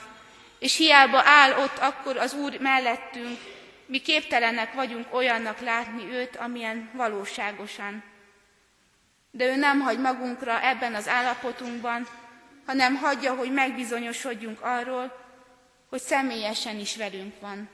és 0.58 0.76
hiába 0.76 1.22
áll 1.24 1.52
ott 1.58 1.78
akkor 1.78 2.16
az 2.16 2.34
Úr 2.34 2.58
mellettünk, 2.60 3.38
mi 3.86 3.98
képtelenek 3.98 4.72
vagyunk 4.72 5.14
olyannak 5.14 5.60
látni 5.60 6.12
őt, 6.12 6.36
amilyen 6.36 6.90
valóságosan 6.94 8.11
de 9.34 9.46
ő 9.46 9.56
nem 9.56 9.80
hagy 9.80 9.98
magunkra 9.98 10.64
ebben 10.64 10.94
az 10.94 11.08
állapotunkban, 11.08 12.08
hanem 12.66 12.96
hagyja, 12.96 13.34
hogy 13.34 13.52
megbizonyosodjunk 13.52 14.60
arról, 14.60 15.20
hogy 15.88 16.00
személyesen 16.00 16.78
is 16.78 16.96
velünk 16.96 17.40
van. 17.40 17.68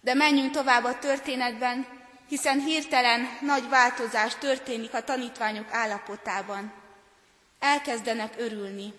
De 0.00 0.14
menjünk 0.14 0.50
tovább 0.50 0.84
a 0.84 0.98
történetben, 0.98 1.86
hiszen 2.28 2.60
hirtelen 2.60 3.28
nagy 3.40 3.68
változás 3.68 4.34
történik 4.34 4.94
a 4.94 5.04
tanítványok 5.04 5.72
állapotában. 5.72 6.72
Elkezdenek 7.58 8.34
örülni. 8.36 8.94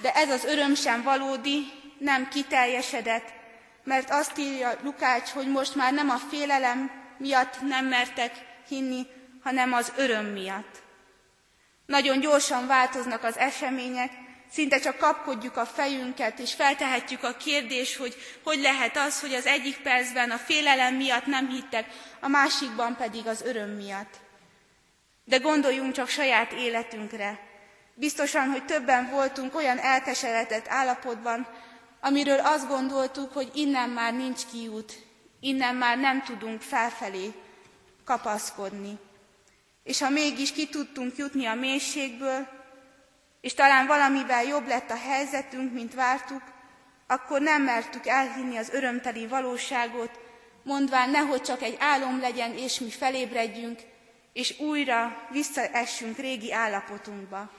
De 0.00 0.12
ez 0.12 0.30
az 0.30 0.44
öröm 0.44 0.74
sem 0.74 1.02
valódi, 1.02 1.66
nem 1.98 2.28
kiteljesedett, 2.28 3.32
mert 3.84 4.10
azt 4.10 4.38
írja 4.38 4.78
Lukács, 4.82 5.28
hogy 5.28 5.48
most 5.48 5.74
már 5.74 5.92
nem 5.92 6.10
a 6.10 6.16
félelem 6.16 6.90
miatt 7.18 7.60
nem 7.60 7.86
mertek 7.86 8.32
hinni, 8.68 9.06
hanem 9.42 9.72
az 9.72 9.92
öröm 9.96 10.26
miatt. 10.26 10.82
Nagyon 11.86 12.20
gyorsan 12.20 12.66
változnak 12.66 13.24
az 13.24 13.36
események, 13.36 14.10
szinte 14.50 14.78
csak 14.78 14.96
kapkodjuk 14.96 15.56
a 15.56 15.66
fejünket, 15.66 16.38
és 16.38 16.54
feltehetjük 16.54 17.22
a 17.22 17.36
kérdést, 17.36 17.96
hogy 17.96 18.16
hogy 18.42 18.60
lehet 18.60 18.96
az, 18.96 19.20
hogy 19.20 19.34
az 19.34 19.46
egyik 19.46 19.76
percben 19.76 20.30
a 20.30 20.36
félelem 20.36 20.94
miatt 20.94 21.26
nem 21.26 21.48
hittek, 21.48 21.86
a 22.20 22.28
másikban 22.28 22.96
pedig 22.96 23.26
az 23.26 23.42
öröm 23.42 23.70
miatt. 23.70 24.14
De 25.24 25.36
gondoljunk 25.36 25.92
csak 25.92 26.08
saját 26.08 26.52
életünkre. 26.52 27.40
Biztosan, 27.94 28.50
hogy 28.50 28.64
többen 28.64 29.10
voltunk 29.10 29.54
olyan 29.54 29.78
elkeseredett 29.78 30.68
állapotban, 30.68 31.46
amiről 32.00 32.38
azt 32.38 32.68
gondoltuk, 32.68 33.32
hogy 33.32 33.50
innen 33.54 33.90
már 33.90 34.14
nincs 34.14 34.40
kiút, 34.52 34.92
innen 35.40 35.74
már 35.74 35.98
nem 35.98 36.22
tudunk 36.22 36.62
felfelé 36.62 37.32
kapaszkodni. 38.04 38.98
És 39.82 40.00
ha 40.00 40.08
mégis 40.08 40.52
ki 40.52 40.68
tudtunk 40.68 41.16
jutni 41.16 41.46
a 41.46 41.54
mélységből, 41.54 42.46
és 43.40 43.54
talán 43.54 43.86
valamivel 43.86 44.44
jobb 44.44 44.66
lett 44.66 44.90
a 44.90 44.96
helyzetünk, 44.96 45.72
mint 45.72 45.94
vártuk, 45.94 46.42
akkor 47.06 47.40
nem 47.40 47.62
mertük 47.62 48.06
elhinni 48.06 48.56
az 48.56 48.70
örömteli 48.70 49.26
valóságot, 49.26 50.10
mondván 50.62 51.10
nehogy 51.10 51.42
csak 51.42 51.62
egy 51.62 51.76
álom 51.78 52.20
legyen, 52.20 52.56
és 52.56 52.78
mi 52.78 52.90
felébredjünk, 52.90 53.80
és 54.32 54.58
újra 54.58 55.26
visszaessünk 55.30 56.16
régi 56.16 56.52
állapotunkba. 56.52 57.50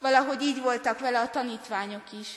Valahogy 0.00 0.42
így 0.42 0.60
voltak 0.60 0.98
vele 0.98 1.20
a 1.20 1.30
tanítványok 1.30 2.12
is. 2.20 2.28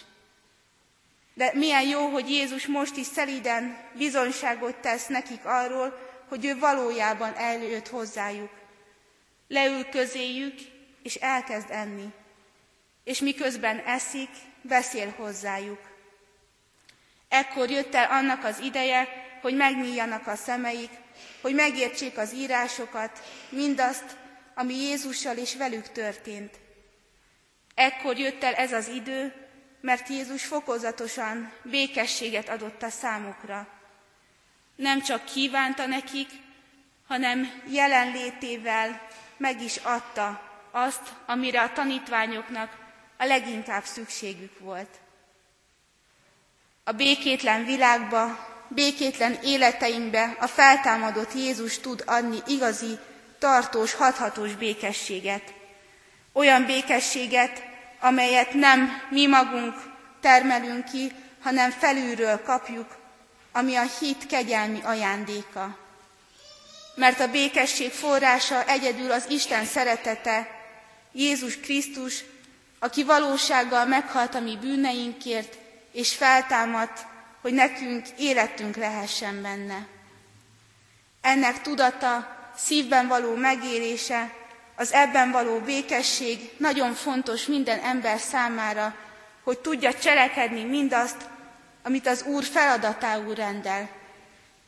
De 1.33 1.51
milyen 1.53 1.87
jó, 1.87 2.07
hogy 2.07 2.29
Jézus 2.29 2.67
most 2.67 2.95
is 2.95 3.05
szeliden 3.05 3.77
bizonyságot 3.93 4.75
tesz 4.75 5.07
nekik 5.07 5.45
arról, 5.45 6.08
hogy 6.29 6.45
ő 6.45 6.59
valójában 6.59 7.33
eljött 7.35 7.87
hozzájuk. 7.87 8.51
Leül 9.47 9.89
közéjük, 9.89 10.59
és 11.03 11.15
elkezd 11.15 11.71
enni. 11.71 12.13
És 13.03 13.19
miközben 13.19 13.77
eszik, 13.77 14.29
beszél 14.61 15.13
hozzájuk. 15.17 15.79
Ekkor 17.27 17.69
jött 17.69 17.95
el 17.95 18.11
annak 18.11 18.43
az 18.43 18.59
ideje, 18.59 19.07
hogy 19.41 19.55
megnyíljanak 19.55 20.27
a 20.27 20.35
szemeik, 20.35 20.89
hogy 21.41 21.53
megértsék 21.53 22.17
az 22.17 22.33
írásokat, 22.33 23.23
mindazt, 23.49 24.17
ami 24.55 24.73
Jézussal 24.73 25.37
és 25.37 25.55
velük 25.55 25.91
történt. 25.91 26.59
Ekkor 27.75 28.17
jött 28.17 28.43
el 28.43 28.53
ez 28.53 28.73
az 28.73 28.87
idő, 28.87 29.33
mert 29.81 30.09
Jézus 30.09 30.45
fokozatosan 30.45 31.53
békességet 31.63 32.49
adott 32.49 32.83
a 32.83 32.89
számukra. 32.89 33.78
Nem 34.79 35.01
csak 35.01 35.25
kívánta 35.25 35.85
nekik, 35.85 36.29
hanem 37.07 37.61
jelenlétével 37.67 39.01
meg 39.37 39.61
is 39.61 39.75
adta 39.75 40.41
azt, 40.71 41.01
amire 41.25 41.61
a 41.61 41.71
tanítványoknak 41.73 42.77
a 43.17 43.25
leginkább 43.25 43.83
szükségük 43.83 44.59
volt. 44.59 44.89
A 46.83 46.91
békétlen 46.91 47.65
világba, 47.65 48.47
békétlen 48.67 49.37
életeinkbe 49.43 50.35
a 50.39 50.47
feltámadott 50.47 51.33
Jézus 51.33 51.79
tud 51.79 52.03
adni 52.05 52.37
igazi, 52.47 52.97
tartós, 53.39 53.93
hathatós 53.93 54.55
békességet. 54.55 55.53
Olyan 56.31 56.65
békességet, 56.65 57.63
amelyet 57.99 58.53
nem 58.53 59.01
mi 59.09 59.27
magunk 59.27 59.73
termelünk 60.19 60.85
ki, 60.85 61.11
hanem 61.41 61.71
felülről 61.71 62.41
kapjuk, 62.43 62.98
ami 63.51 63.75
a 63.75 63.85
hit 63.99 64.25
kegyelmi 64.25 64.79
ajándéka. 64.83 65.77
Mert 66.95 67.19
a 67.19 67.27
békesség 67.27 67.91
forrása 67.91 68.65
egyedül 68.65 69.11
az 69.11 69.25
Isten 69.29 69.65
szeretete, 69.65 70.47
Jézus 71.11 71.59
Krisztus, 71.59 72.23
aki 72.79 73.03
valósággal 73.03 73.85
meghalt 73.85 74.35
a 74.35 74.39
mi 74.39 74.57
bűneinkért, 74.61 75.57
és 75.91 76.15
feltámadt, 76.15 77.05
hogy 77.41 77.53
nekünk 77.53 78.07
életünk 78.17 78.75
lehessen 78.75 79.41
benne. 79.41 79.87
Ennek 81.21 81.61
tudata, 81.61 82.37
szívben 82.55 83.07
való 83.07 83.35
megélése, 83.35 84.33
az 84.75 84.93
ebben 84.93 85.31
való 85.31 85.59
békesség 85.59 86.49
nagyon 86.57 86.93
fontos 86.93 87.45
minden 87.45 87.79
ember 87.79 88.19
számára, 88.19 88.95
hogy 89.43 89.59
tudja 89.59 89.93
cselekedni 89.93 90.63
mindazt, 90.63 91.17
amit 91.83 92.07
az 92.07 92.23
Úr 92.23 92.43
feladatául 92.43 93.35
rendel. 93.35 93.89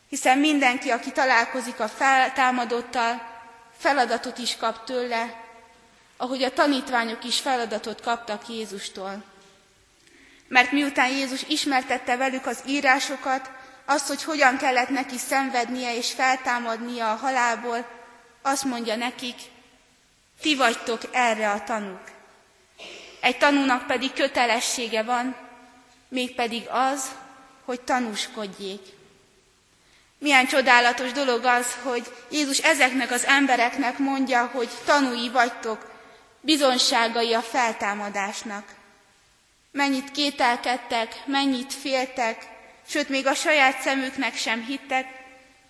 Hiszen 0.08 0.38
mindenki, 0.38 0.90
aki 0.90 1.12
találkozik 1.12 1.80
a 1.80 1.88
feltámadottal, 1.88 3.22
feladatot 3.78 4.38
is 4.38 4.56
kap 4.56 4.84
tőle, 4.84 5.40
ahogy 6.16 6.42
a 6.42 6.52
tanítványok 6.52 7.24
is 7.24 7.40
feladatot 7.40 8.00
kaptak 8.00 8.48
Jézustól. 8.48 9.24
Mert 10.48 10.72
miután 10.72 11.10
Jézus 11.10 11.42
ismertette 11.48 12.16
velük 12.16 12.46
az 12.46 12.62
írásokat, 12.66 13.50
azt, 13.84 14.08
hogy 14.08 14.22
hogyan 14.22 14.56
kellett 14.56 14.88
neki 14.88 15.18
szenvednie 15.18 15.96
és 15.96 16.12
feltámadnia 16.12 17.12
a 17.12 17.16
halálból, 17.16 17.86
azt 18.42 18.64
mondja 18.64 18.96
nekik, 18.96 19.36
ti 20.40 20.56
vagytok 20.56 21.00
erre 21.12 21.50
a 21.50 21.64
tanúk. 21.64 22.02
Egy 23.20 23.38
tanúnak 23.38 23.86
pedig 23.86 24.12
kötelessége 24.12 25.02
van, 25.02 25.36
mégpedig 26.12 26.68
az, 26.68 27.10
hogy 27.64 27.80
tanúskodjék. 27.80 28.80
Milyen 30.18 30.46
csodálatos 30.46 31.12
dolog 31.12 31.44
az, 31.44 31.66
hogy 31.82 32.12
Jézus 32.30 32.58
ezeknek 32.58 33.10
az 33.10 33.24
embereknek 33.24 33.98
mondja, 33.98 34.46
hogy 34.46 34.68
tanúi 34.84 35.30
vagytok, 35.30 35.90
bizonságai 36.40 37.32
a 37.34 37.42
feltámadásnak. 37.42 38.64
Mennyit 39.70 40.10
kételkedtek, 40.10 41.26
mennyit 41.26 41.72
féltek, 41.72 42.46
sőt 42.88 43.08
még 43.08 43.26
a 43.26 43.34
saját 43.34 43.80
szemüknek 43.80 44.36
sem 44.36 44.64
hittek, 44.64 45.06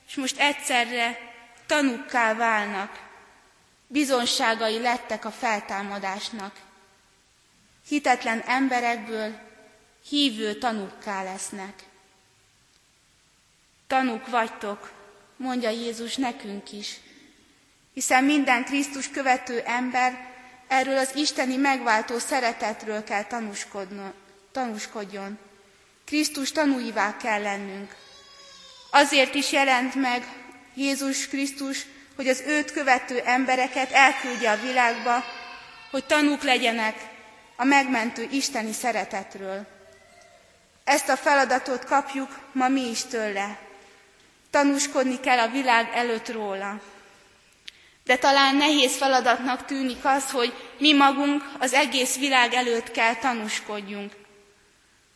és 0.09 0.15
most 0.15 0.39
egyszerre 0.39 1.19
tanukká 1.67 2.35
válnak, 2.35 3.01
bizonságai 3.87 4.81
lettek 4.81 5.25
a 5.25 5.31
feltámadásnak. 5.31 6.55
Hitetlen 7.89 8.41
emberekből 8.47 9.51
hívő 10.09 10.55
tanukká 10.55 11.23
lesznek. 11.23 11.85
Tanuk 13.87 14.29
vagytok, 14.29 14.93
mondja 15.37 15.71
Jézus 15.71 16.17
nekünk 16.17 16.73
is, 16.73 17.01
hiszen 17.95 18.25
minden 18.25 18.65
Krisztus 18.65 19.09
követő 19.11 19.61
ember 19.61 20.31
erről 20.69 20.99
az 20.99 21.17
isteni 21.17 21.57
megváltó 21.57 22.19
szeretetről 22.19 23.05
kell 23.05 23.27
tanúskodjon. 24.53 25.39
Krisztus 26.05 26.53
tanúivá 26.53 27.17
kell 27.17 27.43
lennünk. 27.43 27.97
Azért 28.91 29.35
is 29.35 29.53
jelent 29.53 29.95
meg 29.95 30.25
Jézus 30.75 31.29
Krisztus, 31.29 31.87
hogy 32.17 32.29
az 32.29 32.43
őt 32.47 32.73
követő 32.73 33.19
embereket 33.19 33.91
elküldje 33.91 34.51
a 34.51 34.61
világba, 34.61 35.25
hogy 35.91 36.05
tanúk 36.05 36.43
legyenek 36.43 36.97
a 37.57 37.65
megmentő 37.65 38.29
isteni 38.31 38.73
szeretetről. 38.73 39.72
Ezt 40.85 41.09
a 41.09 41.17
feladatot 41.17 41.85
kapjuk 41.85 42.39
ma 42.53 42.69
mi 42.69 42.89
is 42.89 43.05
tőle. 43.05 43.59
Tanúskodni 44.51 45.21
kell 45.21 45.39
a 45.39 45.49
világ 45.49 45.91
előtt 45.95 46.33
róla. 46.33 46.81
De 48.05 48.17
talán 48.17 48.57
nehéz 48.57 48.97
feladatnak 48.97 49.65
tűnik 49.65 50.05
az, 50.05 50.31
hogy 50.31 50.55
mi 50.79 50.93
magunk 50.93 51.43
az 51.59 51.73
egész 51.73 52.19
világ 52.19 52.53
előtt 52.53 52.91
kell 52.91 53.15
tanúskodjunk. 53.15 54.13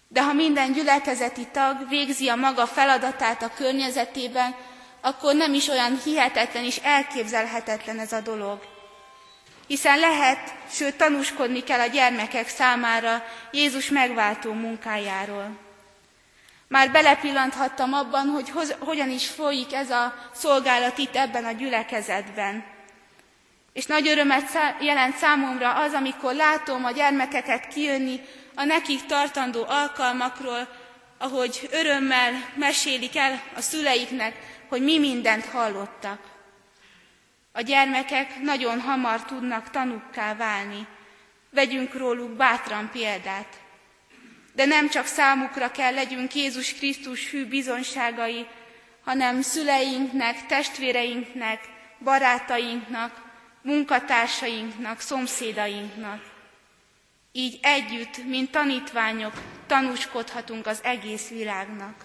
De 0.09 0.23
ha 0.23 0.33
minden 0.33 0.73
gyülekezeti 0.73 1.47
tag 1.53 1.89
végzi 1.89 2.29
a 2.29 2.35
maga 2.35 2.67
feladatát 2.67 3.43
a 3.43 3.53
környezetében, 3.57 4.55
akkor 5.01 5.35
nem 5.35 5.55
is 5.55 5.69
olyan 5.69 6.01
hihetetlen 6.05 6.65
és 6.65 6.77
elképzelhetetlen 6.77 7.99
ez 7.99 8.13
a 8.13 8.21
dolog. 8.21 8.76
Hiszen 9.67 9.99
lehet, 9.99 10.55
sőt 10.71 10.97
tanúskodni 10.97 11.63
kell 11.63 11.81
a 11.81 11.87
gyermekek 11.87 12.49
számára 12.49 13.25
Jézus 13.51 13.89
megváltó 13.89 14.53
munkájáról. 14.53 15.65
Már 16.69 16.91
belepillanthattam 16.91 17.93
abban, 17.93 18.27
hogy 18.29 18.51
hoz, 18.51 18.75
hogyan 18.79 19.11
is 19.11 19.29
folyik 19.29 19.73
ez 19.73 19.91
a 19.91 20.15
szolgálat 20.35 20.99
itt 20.99 21.17
ebben 21.17 21.45
a 21.45 21.53
gyülekezetben. 21.53 22.65
És 23.73 23.87
nagy 23.87 24.09
örömet 24.09 24.51
jelent 24.81 25.17
számomra 25.17 25.75
az, 25.75 25.93
amikor 25.93 26.35
látom 26.35 26.85
a 26.85 26.91
gyermekeket 26.91 27.69
kijönni 27.69 28.21
a 28.55 28.65
nekik 28.65 29.07
tartandó 29.07 29.65
alkalmakról, 29.69 30.69
ahogy 31.19 31.69
örömmel 31.73 32.33
mesélik 32.55 33.17
el 33.17 33.43
a 33.57 33.61
szüleiknek, 33.61 34.35
hogy 34.69 34.83
mi 34.83 34.99
mindent 34.99 35.45
hallottak. 35.45 36.36
A 37.57 37.61
gyermekek 37.61 38.41
nagyon 38.41 38.81
hamar 38.81 39.25
tudnak 39.25 39.71
tanukká 39.71 40.35
válni. 40.35 40.87
Vegyünk 41.51 41.95
róluk 41.95 42.31
bátran 42.31 42.91
példát. 42.93 43.61
De 44.53 44.65
nem 44.65 44.89
csak 44.89 45.07
számukra 45.07 45.71
kell 45.71 45.95
legyünk 45.95 46.35
Jézus 46.35 46.75
Krisztus 46.75 47.31
hű 47.31 47.47
bizonságai, 47.47 48.47
hanem 49.05 49.43
szüleinknek, 49.43 50.47
testvéreinknek, 50.47 51.61
barátainknak, 51.99 53.23
munkatársainknak, 53.63 55.01
szomszédainknak. 55.01 56.23
Így 57.33 57.59
együtt, 57.63 58.25
mint 58.25 58.51
tanítványok, 58.51 59.33
tanúskodhatunk 59.67 60.67
az 60.67 60.81
egész 60.83 61.29
világnak. 61.29 62.05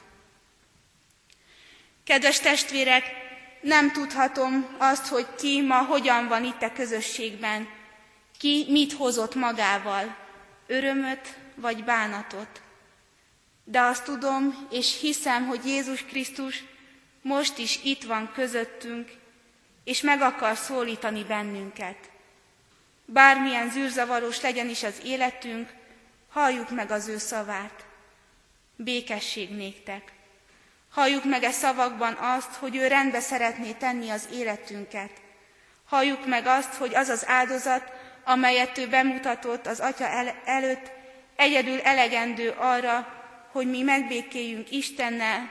Kedves 2.04 2.40
testvérek, 2.40 3.21
nem 3.62 3.92
tudhatom 3.92 4.76
azt, 4.78 5.08
hogy 5.08 5.28
ki 5.38 5.62
ma 5.62 5.86
hogyan 5.86 6.28
van 6.28 6.44
itt 6.44 6.62
a 6.62 6.72
közösségben, 6.72 7.68
ki 8.40 8.66
mit 8.70 8.94
hozott 8.94 9.36
magával, 9.36 10.16
örömöt 10.68 11.38
vagy 11.56 11.84
bánatot. 11.84 12.62
De 13.64 13.80
azt 13.80 14.04
tudom 14.04 14.68
és 14.72 15.00
hiszem, 15.00 15.48
hogy 15.48 15.66
Jézus 15.66 16.04
Krisztus 16.04 16.64
most 17.22 17.58
is 17.58 17.80
itt 17.84 18.04
van 18.04 18.32
közöttünk, 18.34 19.12
és 19.84 20.02
meg 20.02 20.22
akar 20.22 20.58
szólítani 20.58 21.24
bennünket. 21.24 22.10
Bármilyen 23.06 23.70
zűrzavaros 23.70 24.42
legyen 24.42 24.70
is 24.70 24.84
az 24.84 25.02
életünk, 25.04 25.74
halljuk 26.30 26.70
meg 26.70 26.92
az 26.92 27.08
ő 27.08 27.18
szavát. 27.18 27.86
Békesség 28.76 29.50
néktek. 29.50 30.12
Halljuk 30.92 31.24
meg 31.24 31.44
e 31.44 31.52
szavakban 31.52 32.14
azt, 32.14 32.54
hogy 32.54 32.76
ő 32.76 32.88
rendbe 32.88 33.20
szeretné 33.20 33.72
tenni 33.72 34.10
az 34.10 34.28
életünket. 34.34 35.12
Halljuk 35.86 36.26
meg 36.26 36.46
azt, 36.46 36.74
hogy 36.74 36.96
az 36.96 37.10
az 37.10 37.28
áldozat, 37.28 37.92
amelyet 38.24 38.78
ő 38.78 38.88
bemutatott 38.88 39.68
az 39.68 39.80
Atya 39.80 40.08
el- 40.08 40.42
előtt, 40.46 40.92
egyedül 41.36 41.80
elegendő 41.80 42.50
arra, 42.50 43.08
hogy 43.52 43.70
mi 43.70 43.82
megbékéljünk 43.82 44.72
Istennel, 44.72 45.50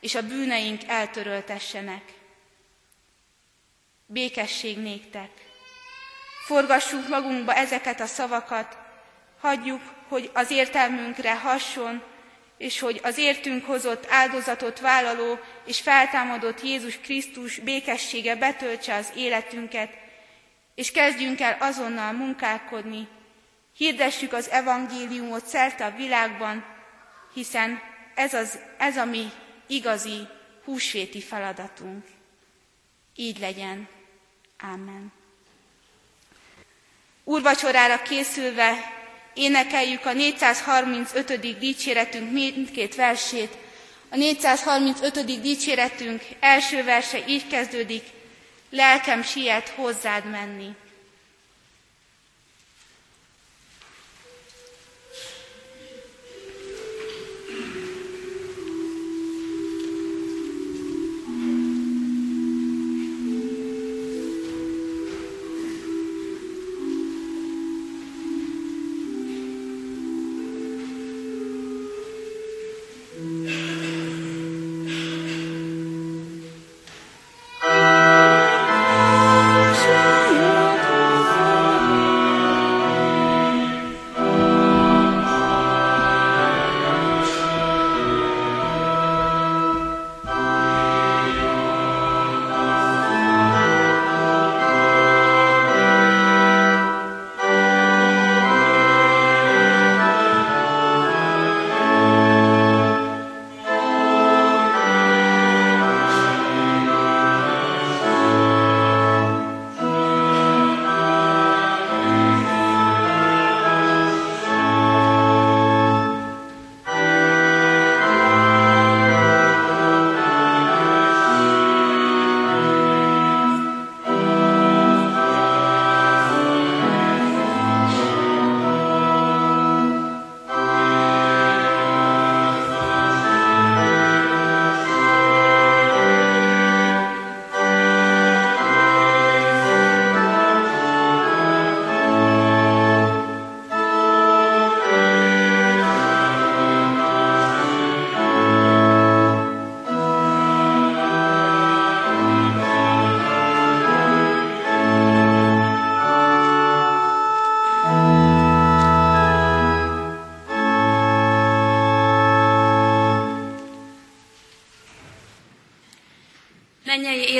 és 0.00 0.14
a 0.14 0.26
bűneink 0.26 0.80
eltöröltessenek. 0.86 2.02
Békesség 4.06 4.78
néktek! 4.78 5.30
Forgassuk 6.44 7.08
magunkba 7.08 7.54
ezeket 7.54 8.00
a 8.00 8.06
szavakat, 8.06 8.76
hagyjuk, 9.40 9.80
hogy 10.08 10.30
az 10.34 10.50
értelmünkre 10.50 11.36
hasson, 11.36 12.02
és 12.60 12.78
hogy 12.78 13.00
az 13.02 13.18
értünk 13.18 13.64
hozott 13.64 14.06
áldozatot 14.08 14.80
vállaló 14.80 15.38
és 15.64 15.80
feltámadott 15.80 16.62
Jézus 16.62 16.98
Krisztus 16.98 17.58
békessége 17.58 18.36
betöltse 18.36 18.94
az 18.94 19.12
életünket, 19.16 19.90
és 20.74 20.90
kezdjünk 20.90 21.40
el 21.40 21.56
azonnal 21.60 22.12
munkálkodni, 22.12 23.08
hirdessük 23.76 24.32
az 24.32 24.48
evangéliumot 24.48 25.46
szerte 25.46 25.84
a 25.84 25.96
világban, 25.96 26.64
hiszen 27.34 27.82
ez, 28.14 28.34
az, 28.34 28.58
ez 28.78 28.96
a 28.96 29.04
mi 29.04 29.30
igazi 29.66 30.26
húsvéti 30.64 31.20
feladatunk. 31.20 32.04
Így 33.14 33.38
legyen. 33.38 33.88
Amen. 34.58 35.12
Úrvacsorára 37.24 38.02
készülve 38.02 38.99
énekeljük 39.40 40.06
a 40.06 40.12
435. 40.12 41.58
dicséretünk 41.58 42.32
mindkét 42.32 42.94
versét. 42.94 43.56
A 44.10 44.16
435. 44.16 45.40
dicséretünk 45.40 46.22
első 46.40 46.84
verse 46.84 47.18
így 47.26 47.46
kezdődik, 47.46 48.04
lelkem 48.70 49.22
siet 49.22 49.68
hozzád 49.68 50.30
menni. 50.30 50.68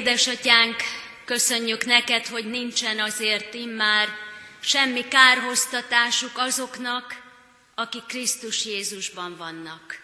Édesatyánk, 0.01 0.77
köszönjük 1.25 1.85
neked, 1.85 2.27
hogy 2.27 2.51
nincsen 2.51 3.01
azért 3.01 3.55
immár 3.55 4.09
semmi 4.61 5.09
kárhoztatásuk 5.09 6.31
azoknak, 6.35 7.23
akik 7.75 8.03
Krisztus 8.07 8.65
Jézusban 8.65 9.37
vannak. 9.37 10.01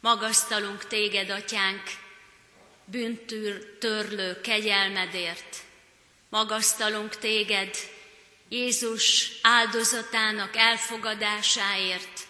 Magasztalunk 0.00 0.86
téged, 0.86 1.30
atyánk, 1.30 1.82
bűntűr 2.84 3.76
törlő 3.80 4.40
kegyelmedért. 4.40 5.56
Magasztalunk 6.28 7.18
téged 7.18 7.76
Jézus 8.48 9.30
áldozatának 9.42 10.56
elfogadásáért 10.56 12.20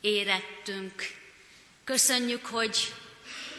érettünk. 0.00 0.94
Köszönjük, 1.84 2.46
hogy 2.46 2.92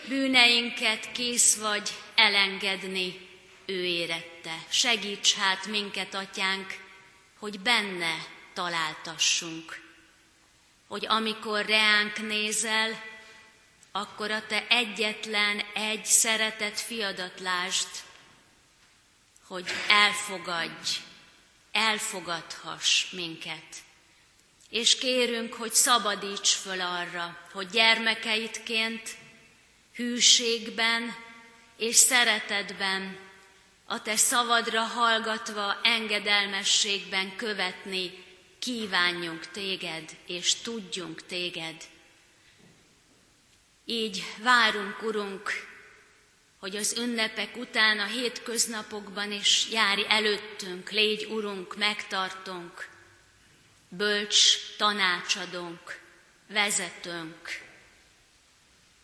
bűneinket 0.08 1.12
kész 1.12 1.56
vagy 1.56 1.90
elengedni, 2.26 3.30
ő 3.66 3.84
érette. 3.84 4.66
Segíts 4.70 5.36
hát 5.36 5.66
minket, 5.66 6.14
atyánk, 6.14 6.78
hogy 7.40 7.60
benne 7.60 8.26
találtassunk. 8.54 9.82
Hogy 10.88 11.06
amikor 11.06 11.66
reánk 11.66 12.18
nézel, 12.18 13.04
akkor 13.92 14.32
a 14.32 14.46
te 14.46 14.68
egyetlen 14.68 15.64
egy 15.74 16.06
szeretett 16.06 16.80
fiadat 16.80 17.40
lásd, 17.40 17.88
hogy 19.48 19.66
elfogadj, 19.88 20.98
elfogadhass 21.72 23.10
minket. 23.10 23.84
És 24.70 24.98
kérünk, 24.98 25.54
hogy 25.54 25.74
szabadíts 25.74 26.50
föl 26.50 26.82
arra, 26.82 27.38
hogy 27.52 27.68
gyermekeidként 27.68 29.10
hűségben 29.94 31.25
és 31.78 31.96
szeretetben, 31.96 33.18
a 33.86 34.02
te 34.02 34.16
szavadra 34.16 34.82
hallgatva 34.82 35.80
engedelmességben 35.84 37.36
követni 37.36 38.24
kívánjunk 38.60 39.52
téged, 39.52 40.18
és 40.26 40.56
tudjunk 40.56 41.26
téged. 41.26 41.76
Így 43.86 44.24
várunk, 44.38 45.02
Urunk, 45.02 45.52
hogy 46.60 46.76
az 46.76 46.98
ünnepek 46.98 47.58
után 47.58 48.00
a 48.00 48.06
hétköznapokban 48.06 49.32
is 49.32 49.68
járj 49.72 50.04
előttünk, 50.08 50.90
légy, 50.90 51.26
Urunk, 51.26 51.78
megtartunk, 51.78 52.90
bölcs 53.90 54.58
tanácsadónk, 54.78 56.00
vezetőnk, 56.48 57.65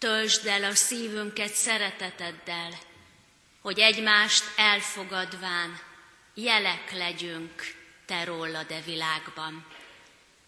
Töltsd 0.02 0.46
el 0.46 0.64
a 0.64 0.76
szívünket 0.76 1.54
szereteteddel, 1.54 2.80
hogy 3.62 3.80
egymást 3.80 4.44
elfogadván 4.56 5.80
jelek 6.34 6.92
legyünk 6.92 7.76
Te 8.06 8.24
rólad 8.24 8.72
e 8.72 8.82
világban. 8.86 9.66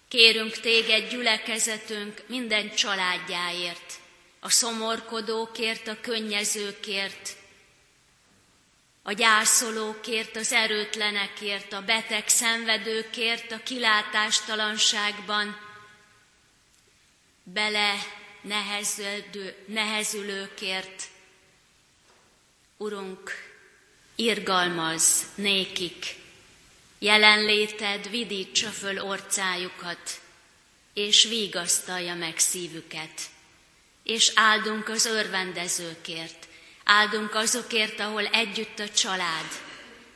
Kérünk 0.07 0.59
Téged 0.59 1.09
gyülekezetünk 1.09 2.21
minden 2.27 2.75
családjáért, 2.75 3.93
a 4.39 4.49
szomorkodókért, 4.49 5.87
a 5.87 6.01
könnyezőkért, 6.01 7.29
a 9.03 9.11
gyászolókért, 9.11 10.35
az 10.35 10.51
erőtlenekért, 10.51 11.73
a 11.73 11.81
beteg 11.81 12.27
szenvedőkért, 12.27 13.51
a 13.51 13.63
kilátástalanságban, 13.63 15.57
bele 17.43 18.21
nehezedő, 18.43 19.55
nehezülőkért. 19.65 21.03
Urunk, 22.77 23.31
irgalmaz 24.15 25.25
nékik, 25.35 26.15
jelenléted 26.99 28.09
vidítsa 28.09 28.69
föl 28.69 28.99
orcájukat, 28.99 30.21
és 30.93 31.23
vigasztalja 31.23 32.15
meg 32.15 32.39
szívüket. 32.39 33.21
És 34.03 34.31
áldunk 34.35 34.89
az 34.89 35.05
örvendezőkért, 35.05 36.47
áldunk 36.83 37.35
azokért, 37.35 37.99
ahol 37.99 38.25
együtt 38.25 38.79
a 38.79 38.89
család, 38.89 39.61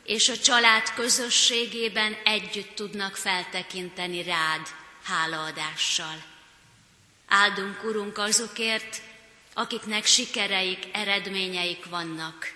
és 0.04 0.28
a 0.28 0.38
család 0.38 0.94
közösségében 0.94 2.16
együtt 2.24 2.74
tudnak 2.74 3.16
feltekinteni 3.16 4.22
rád, 4.22 4.66
hálaadással. 5.02 6.27
Áldunk, 7.28 7.84
Urunk, 7.84 8.18
azokért, 8.18 9.02
akiknek 9.52 10.04
sikereik, 10.04 10.86
eredményeik 10.92 11.84
vannak, 11.84 12.52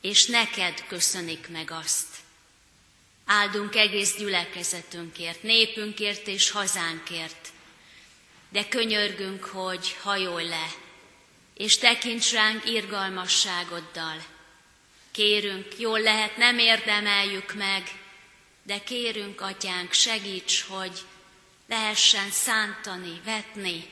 és 0.00 0.26
neked 0.26 0.86
köszönik 0.86 1.48
meg 1.48 1.70
azt. 1.70 2.08
Áldunk 3.26 3.76
egész 3.76 4.16
gyülekezetünkért, 4.16 5.42
népünkért 5.42 6.26
és 6.26 6.50
hazánkért, 6.50 7.48
de 8.48 8.68
könyörgünk, 8.68 9.44
hogy 9.44 9.96
hajolj 10.02 10.48
le, 10.48 10.66
és 11.54 11.78
tekints 11.78 12.32
ránk 12.32 12.66
irgalmasságoddal. 12.66 14.24
Kérünk, 15.10 15.66
jól 15.78 16.00
lehet, 16.00 16.36
nem 16.36 16.58
érdemeljük 16.58 17.54
meg, 17.54 17.82
de 18.62 18.78
kérünk, 18.78 19.40
atyánk, 19.40 19.92
segíts, 19.92 20.62
hogy 20.62 21.00
lehessen 21.72 22.30
szántani, 22.30 23.20
vetni, 23.24 23.90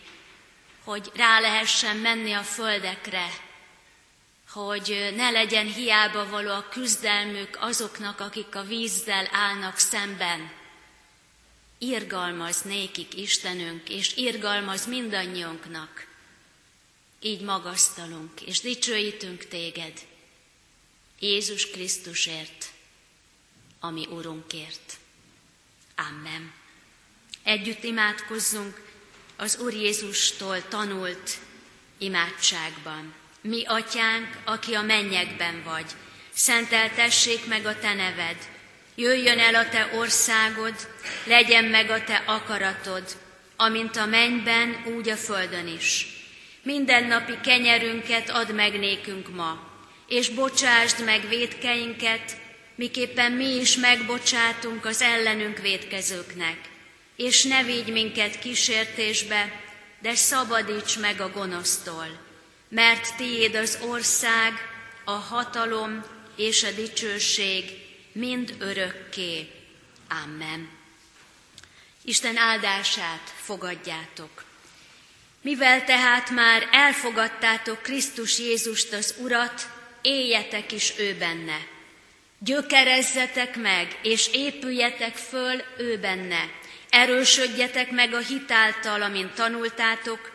hogy 0.85 1.11
rá 1.15 1.41
lehessen 1.41 1.97
menni 1.97 2.33
a 2.33 2.43
földekre, 2.43 3.27
hogy 4.51 5.13
ne 5.17 5.31
legyen 5.31 5.67
hiába 5.67 6.29
való 6.29 6.51
a 6.51 6.69
küzdelmük 6.69 7.57
azoknak, 7.61 8.21
akik 8.21 8.55
a 8.55 8.63
vízzel 8.63 9.29
állnak 9.33 9.79
szemben. 9.79 10.53
Irgalmaz 11.79 12.63
nékik 12.63 13.15
Istenünk, 13.15 13.89
és 13.89 14.17
irgalmaz 14.17 14.87
mindannyiunknak. 14.87 16.07
Így 17.21 17.41
magasztalunk, 17.41 18.41
és 18.41 18.61
dicsőítünk 18.61 19.45
téged, 19.45 20.01
Jézus 21.19 21.71
Krisztusért, 21.71 22.71
ami 23.81 24.07
Urunkért. 24.07 24.97
Amen. 25.97 26.60
Együtt 27.45 27.85
imádkozzunk 27.85 28.81
az 29.37 29.59
Úr 29.59 29.73
Jézustól 29.73 30.69
tanult 30.69 31.31
imádságban. 31.99 33.15
Mi, 33.41 33.65
atyánk, 33.67 34.29
aki 34.45 34.75
a 34.75 34.83
mennyekben 34.83 35.63
vagy, 35.65 35.87
szenteltessék 36.35 37.47
meg 37.47 37.67
a 37.67 37.79
te 37.79 37.95
neved, 37.95 38.37
jöjjön 38.95 39.39
el 39.39 39.55
a 39.55 39.69
te 39.69 39.91
országod, 39.95 40.75
legyen 41.25 41.65
meg 41.65 41.91
a 41.91 42.05
te 42.05 42.23
akaratod, 42.27 43.05
amint 43.57 43.97
a 43.97 44.07
mennyben, 44.07 44.83
úgy 44.97 45.09
a 45.09 45.17
földön 45.17 45.67
is. 45.67 46.07
Mindennapi 46.63 47.41
kenyerünket 47.43 48.31
add 48.31 48.53
meg 48.53 48.79
nékünk 48.79 49.35
ma, 49.35 49.69
és 50.09 50.29
bocsásd 50.29 51.05
meg 51.05 51.29
védkeinket, 51.29 52.37
miképpen 52.75 53.33
mi 53.33 53.57
is 53.57 53.77
megbocsátunk 53.77 54.85
az 54.85 55.03
ellenünk 55.03 55.59
védkezőknek. 55.59 56.59
És 57.21 57.45
ne 57.45 57.63
vigy 57.63 57.93
minket 57.93 58.39
kísértésbe, 58.39 59.63
de 59.99 60.15
szabadíts 60.15 60.99
meg 60.99 61.21
a 61.21 61.31
gonosztól, 61.31 62.07
mert 62.69 63.17
tiéd 63.17 63.55
az 63.55 63.79
ország, 63.81 64.53
a 65.05 65.11
hatalom 65.11 66.05
és 66.37 66.63
a 66.63 66.71
dicsőség 66.71 67.65
mind 68.13 68.55
örökké. 68.59 69.51
Amen. 70.25 70.69
Isten 72.05 72.37
áldását 72.37 73.33
fogadjátok. 73.37 74.45
Mivel 75.43 75.85
tehát 75.85 76.31
már 76.31 76.69
elfogadtátok 76.73 77.83
Krisztus 77.83 78.39
Jézust 78.39 78.93
az 78.93 79.15
Urat, 79.19 79.69
éljetek 80.03 80.73
is 80.73 80.93
ő 80.99 81.15
benne. 81.15 81.67
Gyökerezzetek 82.39 83.57
meg, 83.57 83.99
és 84.03 84.31
épüljetek 84.33 85.17
föl 85.17 85.63
ő 85.79 85.99
benne. 85.99 86.59
Erősödjetek 86.91 87.91
meg 87.91 88.15
a 88.15 88.19
hitáltal, 88.19 89.03
amint 89.03 89.35
tanultátok, 89.35 90.31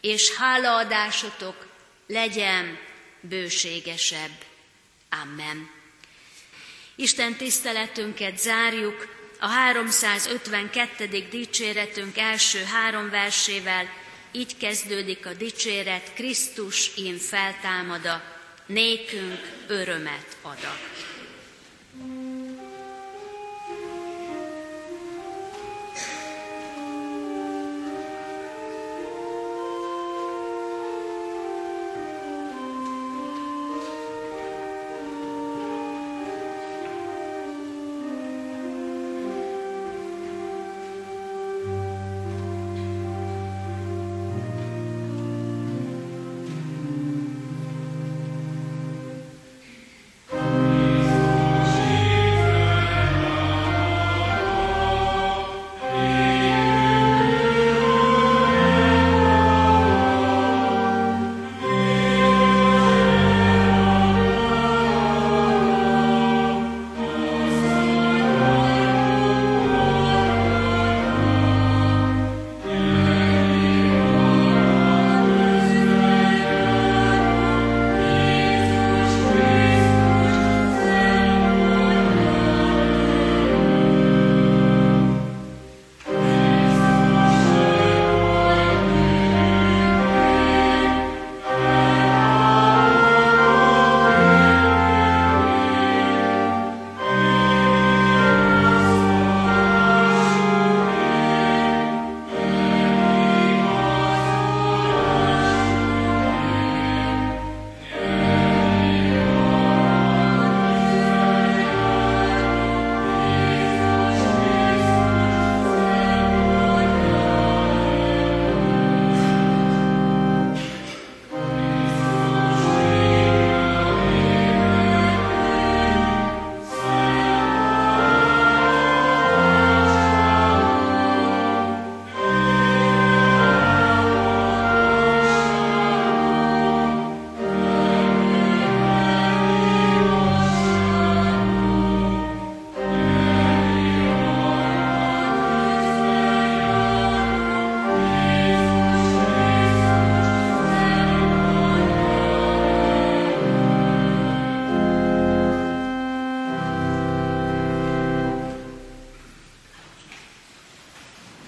és 0.00 0.36
hálaadásotok 0.36 1.66
legyen 2.06 2.78
bőségesebb. 3.20 4.44
Amen. 5.22 5.70
Isten 6.96 7.34
tiszteletünket 7.36 8.38
zárjuk 8.38 9.08
a 9.40 9.46
352. 9.46 11.06
dicséretünk 11.30 12.18
első 12.18 12.62
három 12.62 13.10
versével. 13.10 13.88
Így 14.32 14.56
kezdődik 14.56 15.26
a 15.26 15.32
dicséret, 15.32 16.14
Krisztus 16.14 16.90
én 16.96 17.18
feltámada, 17.18 18.22
nékünk 18.66 19.40
örömet 19.66 20.36
adat. 20.42 21.13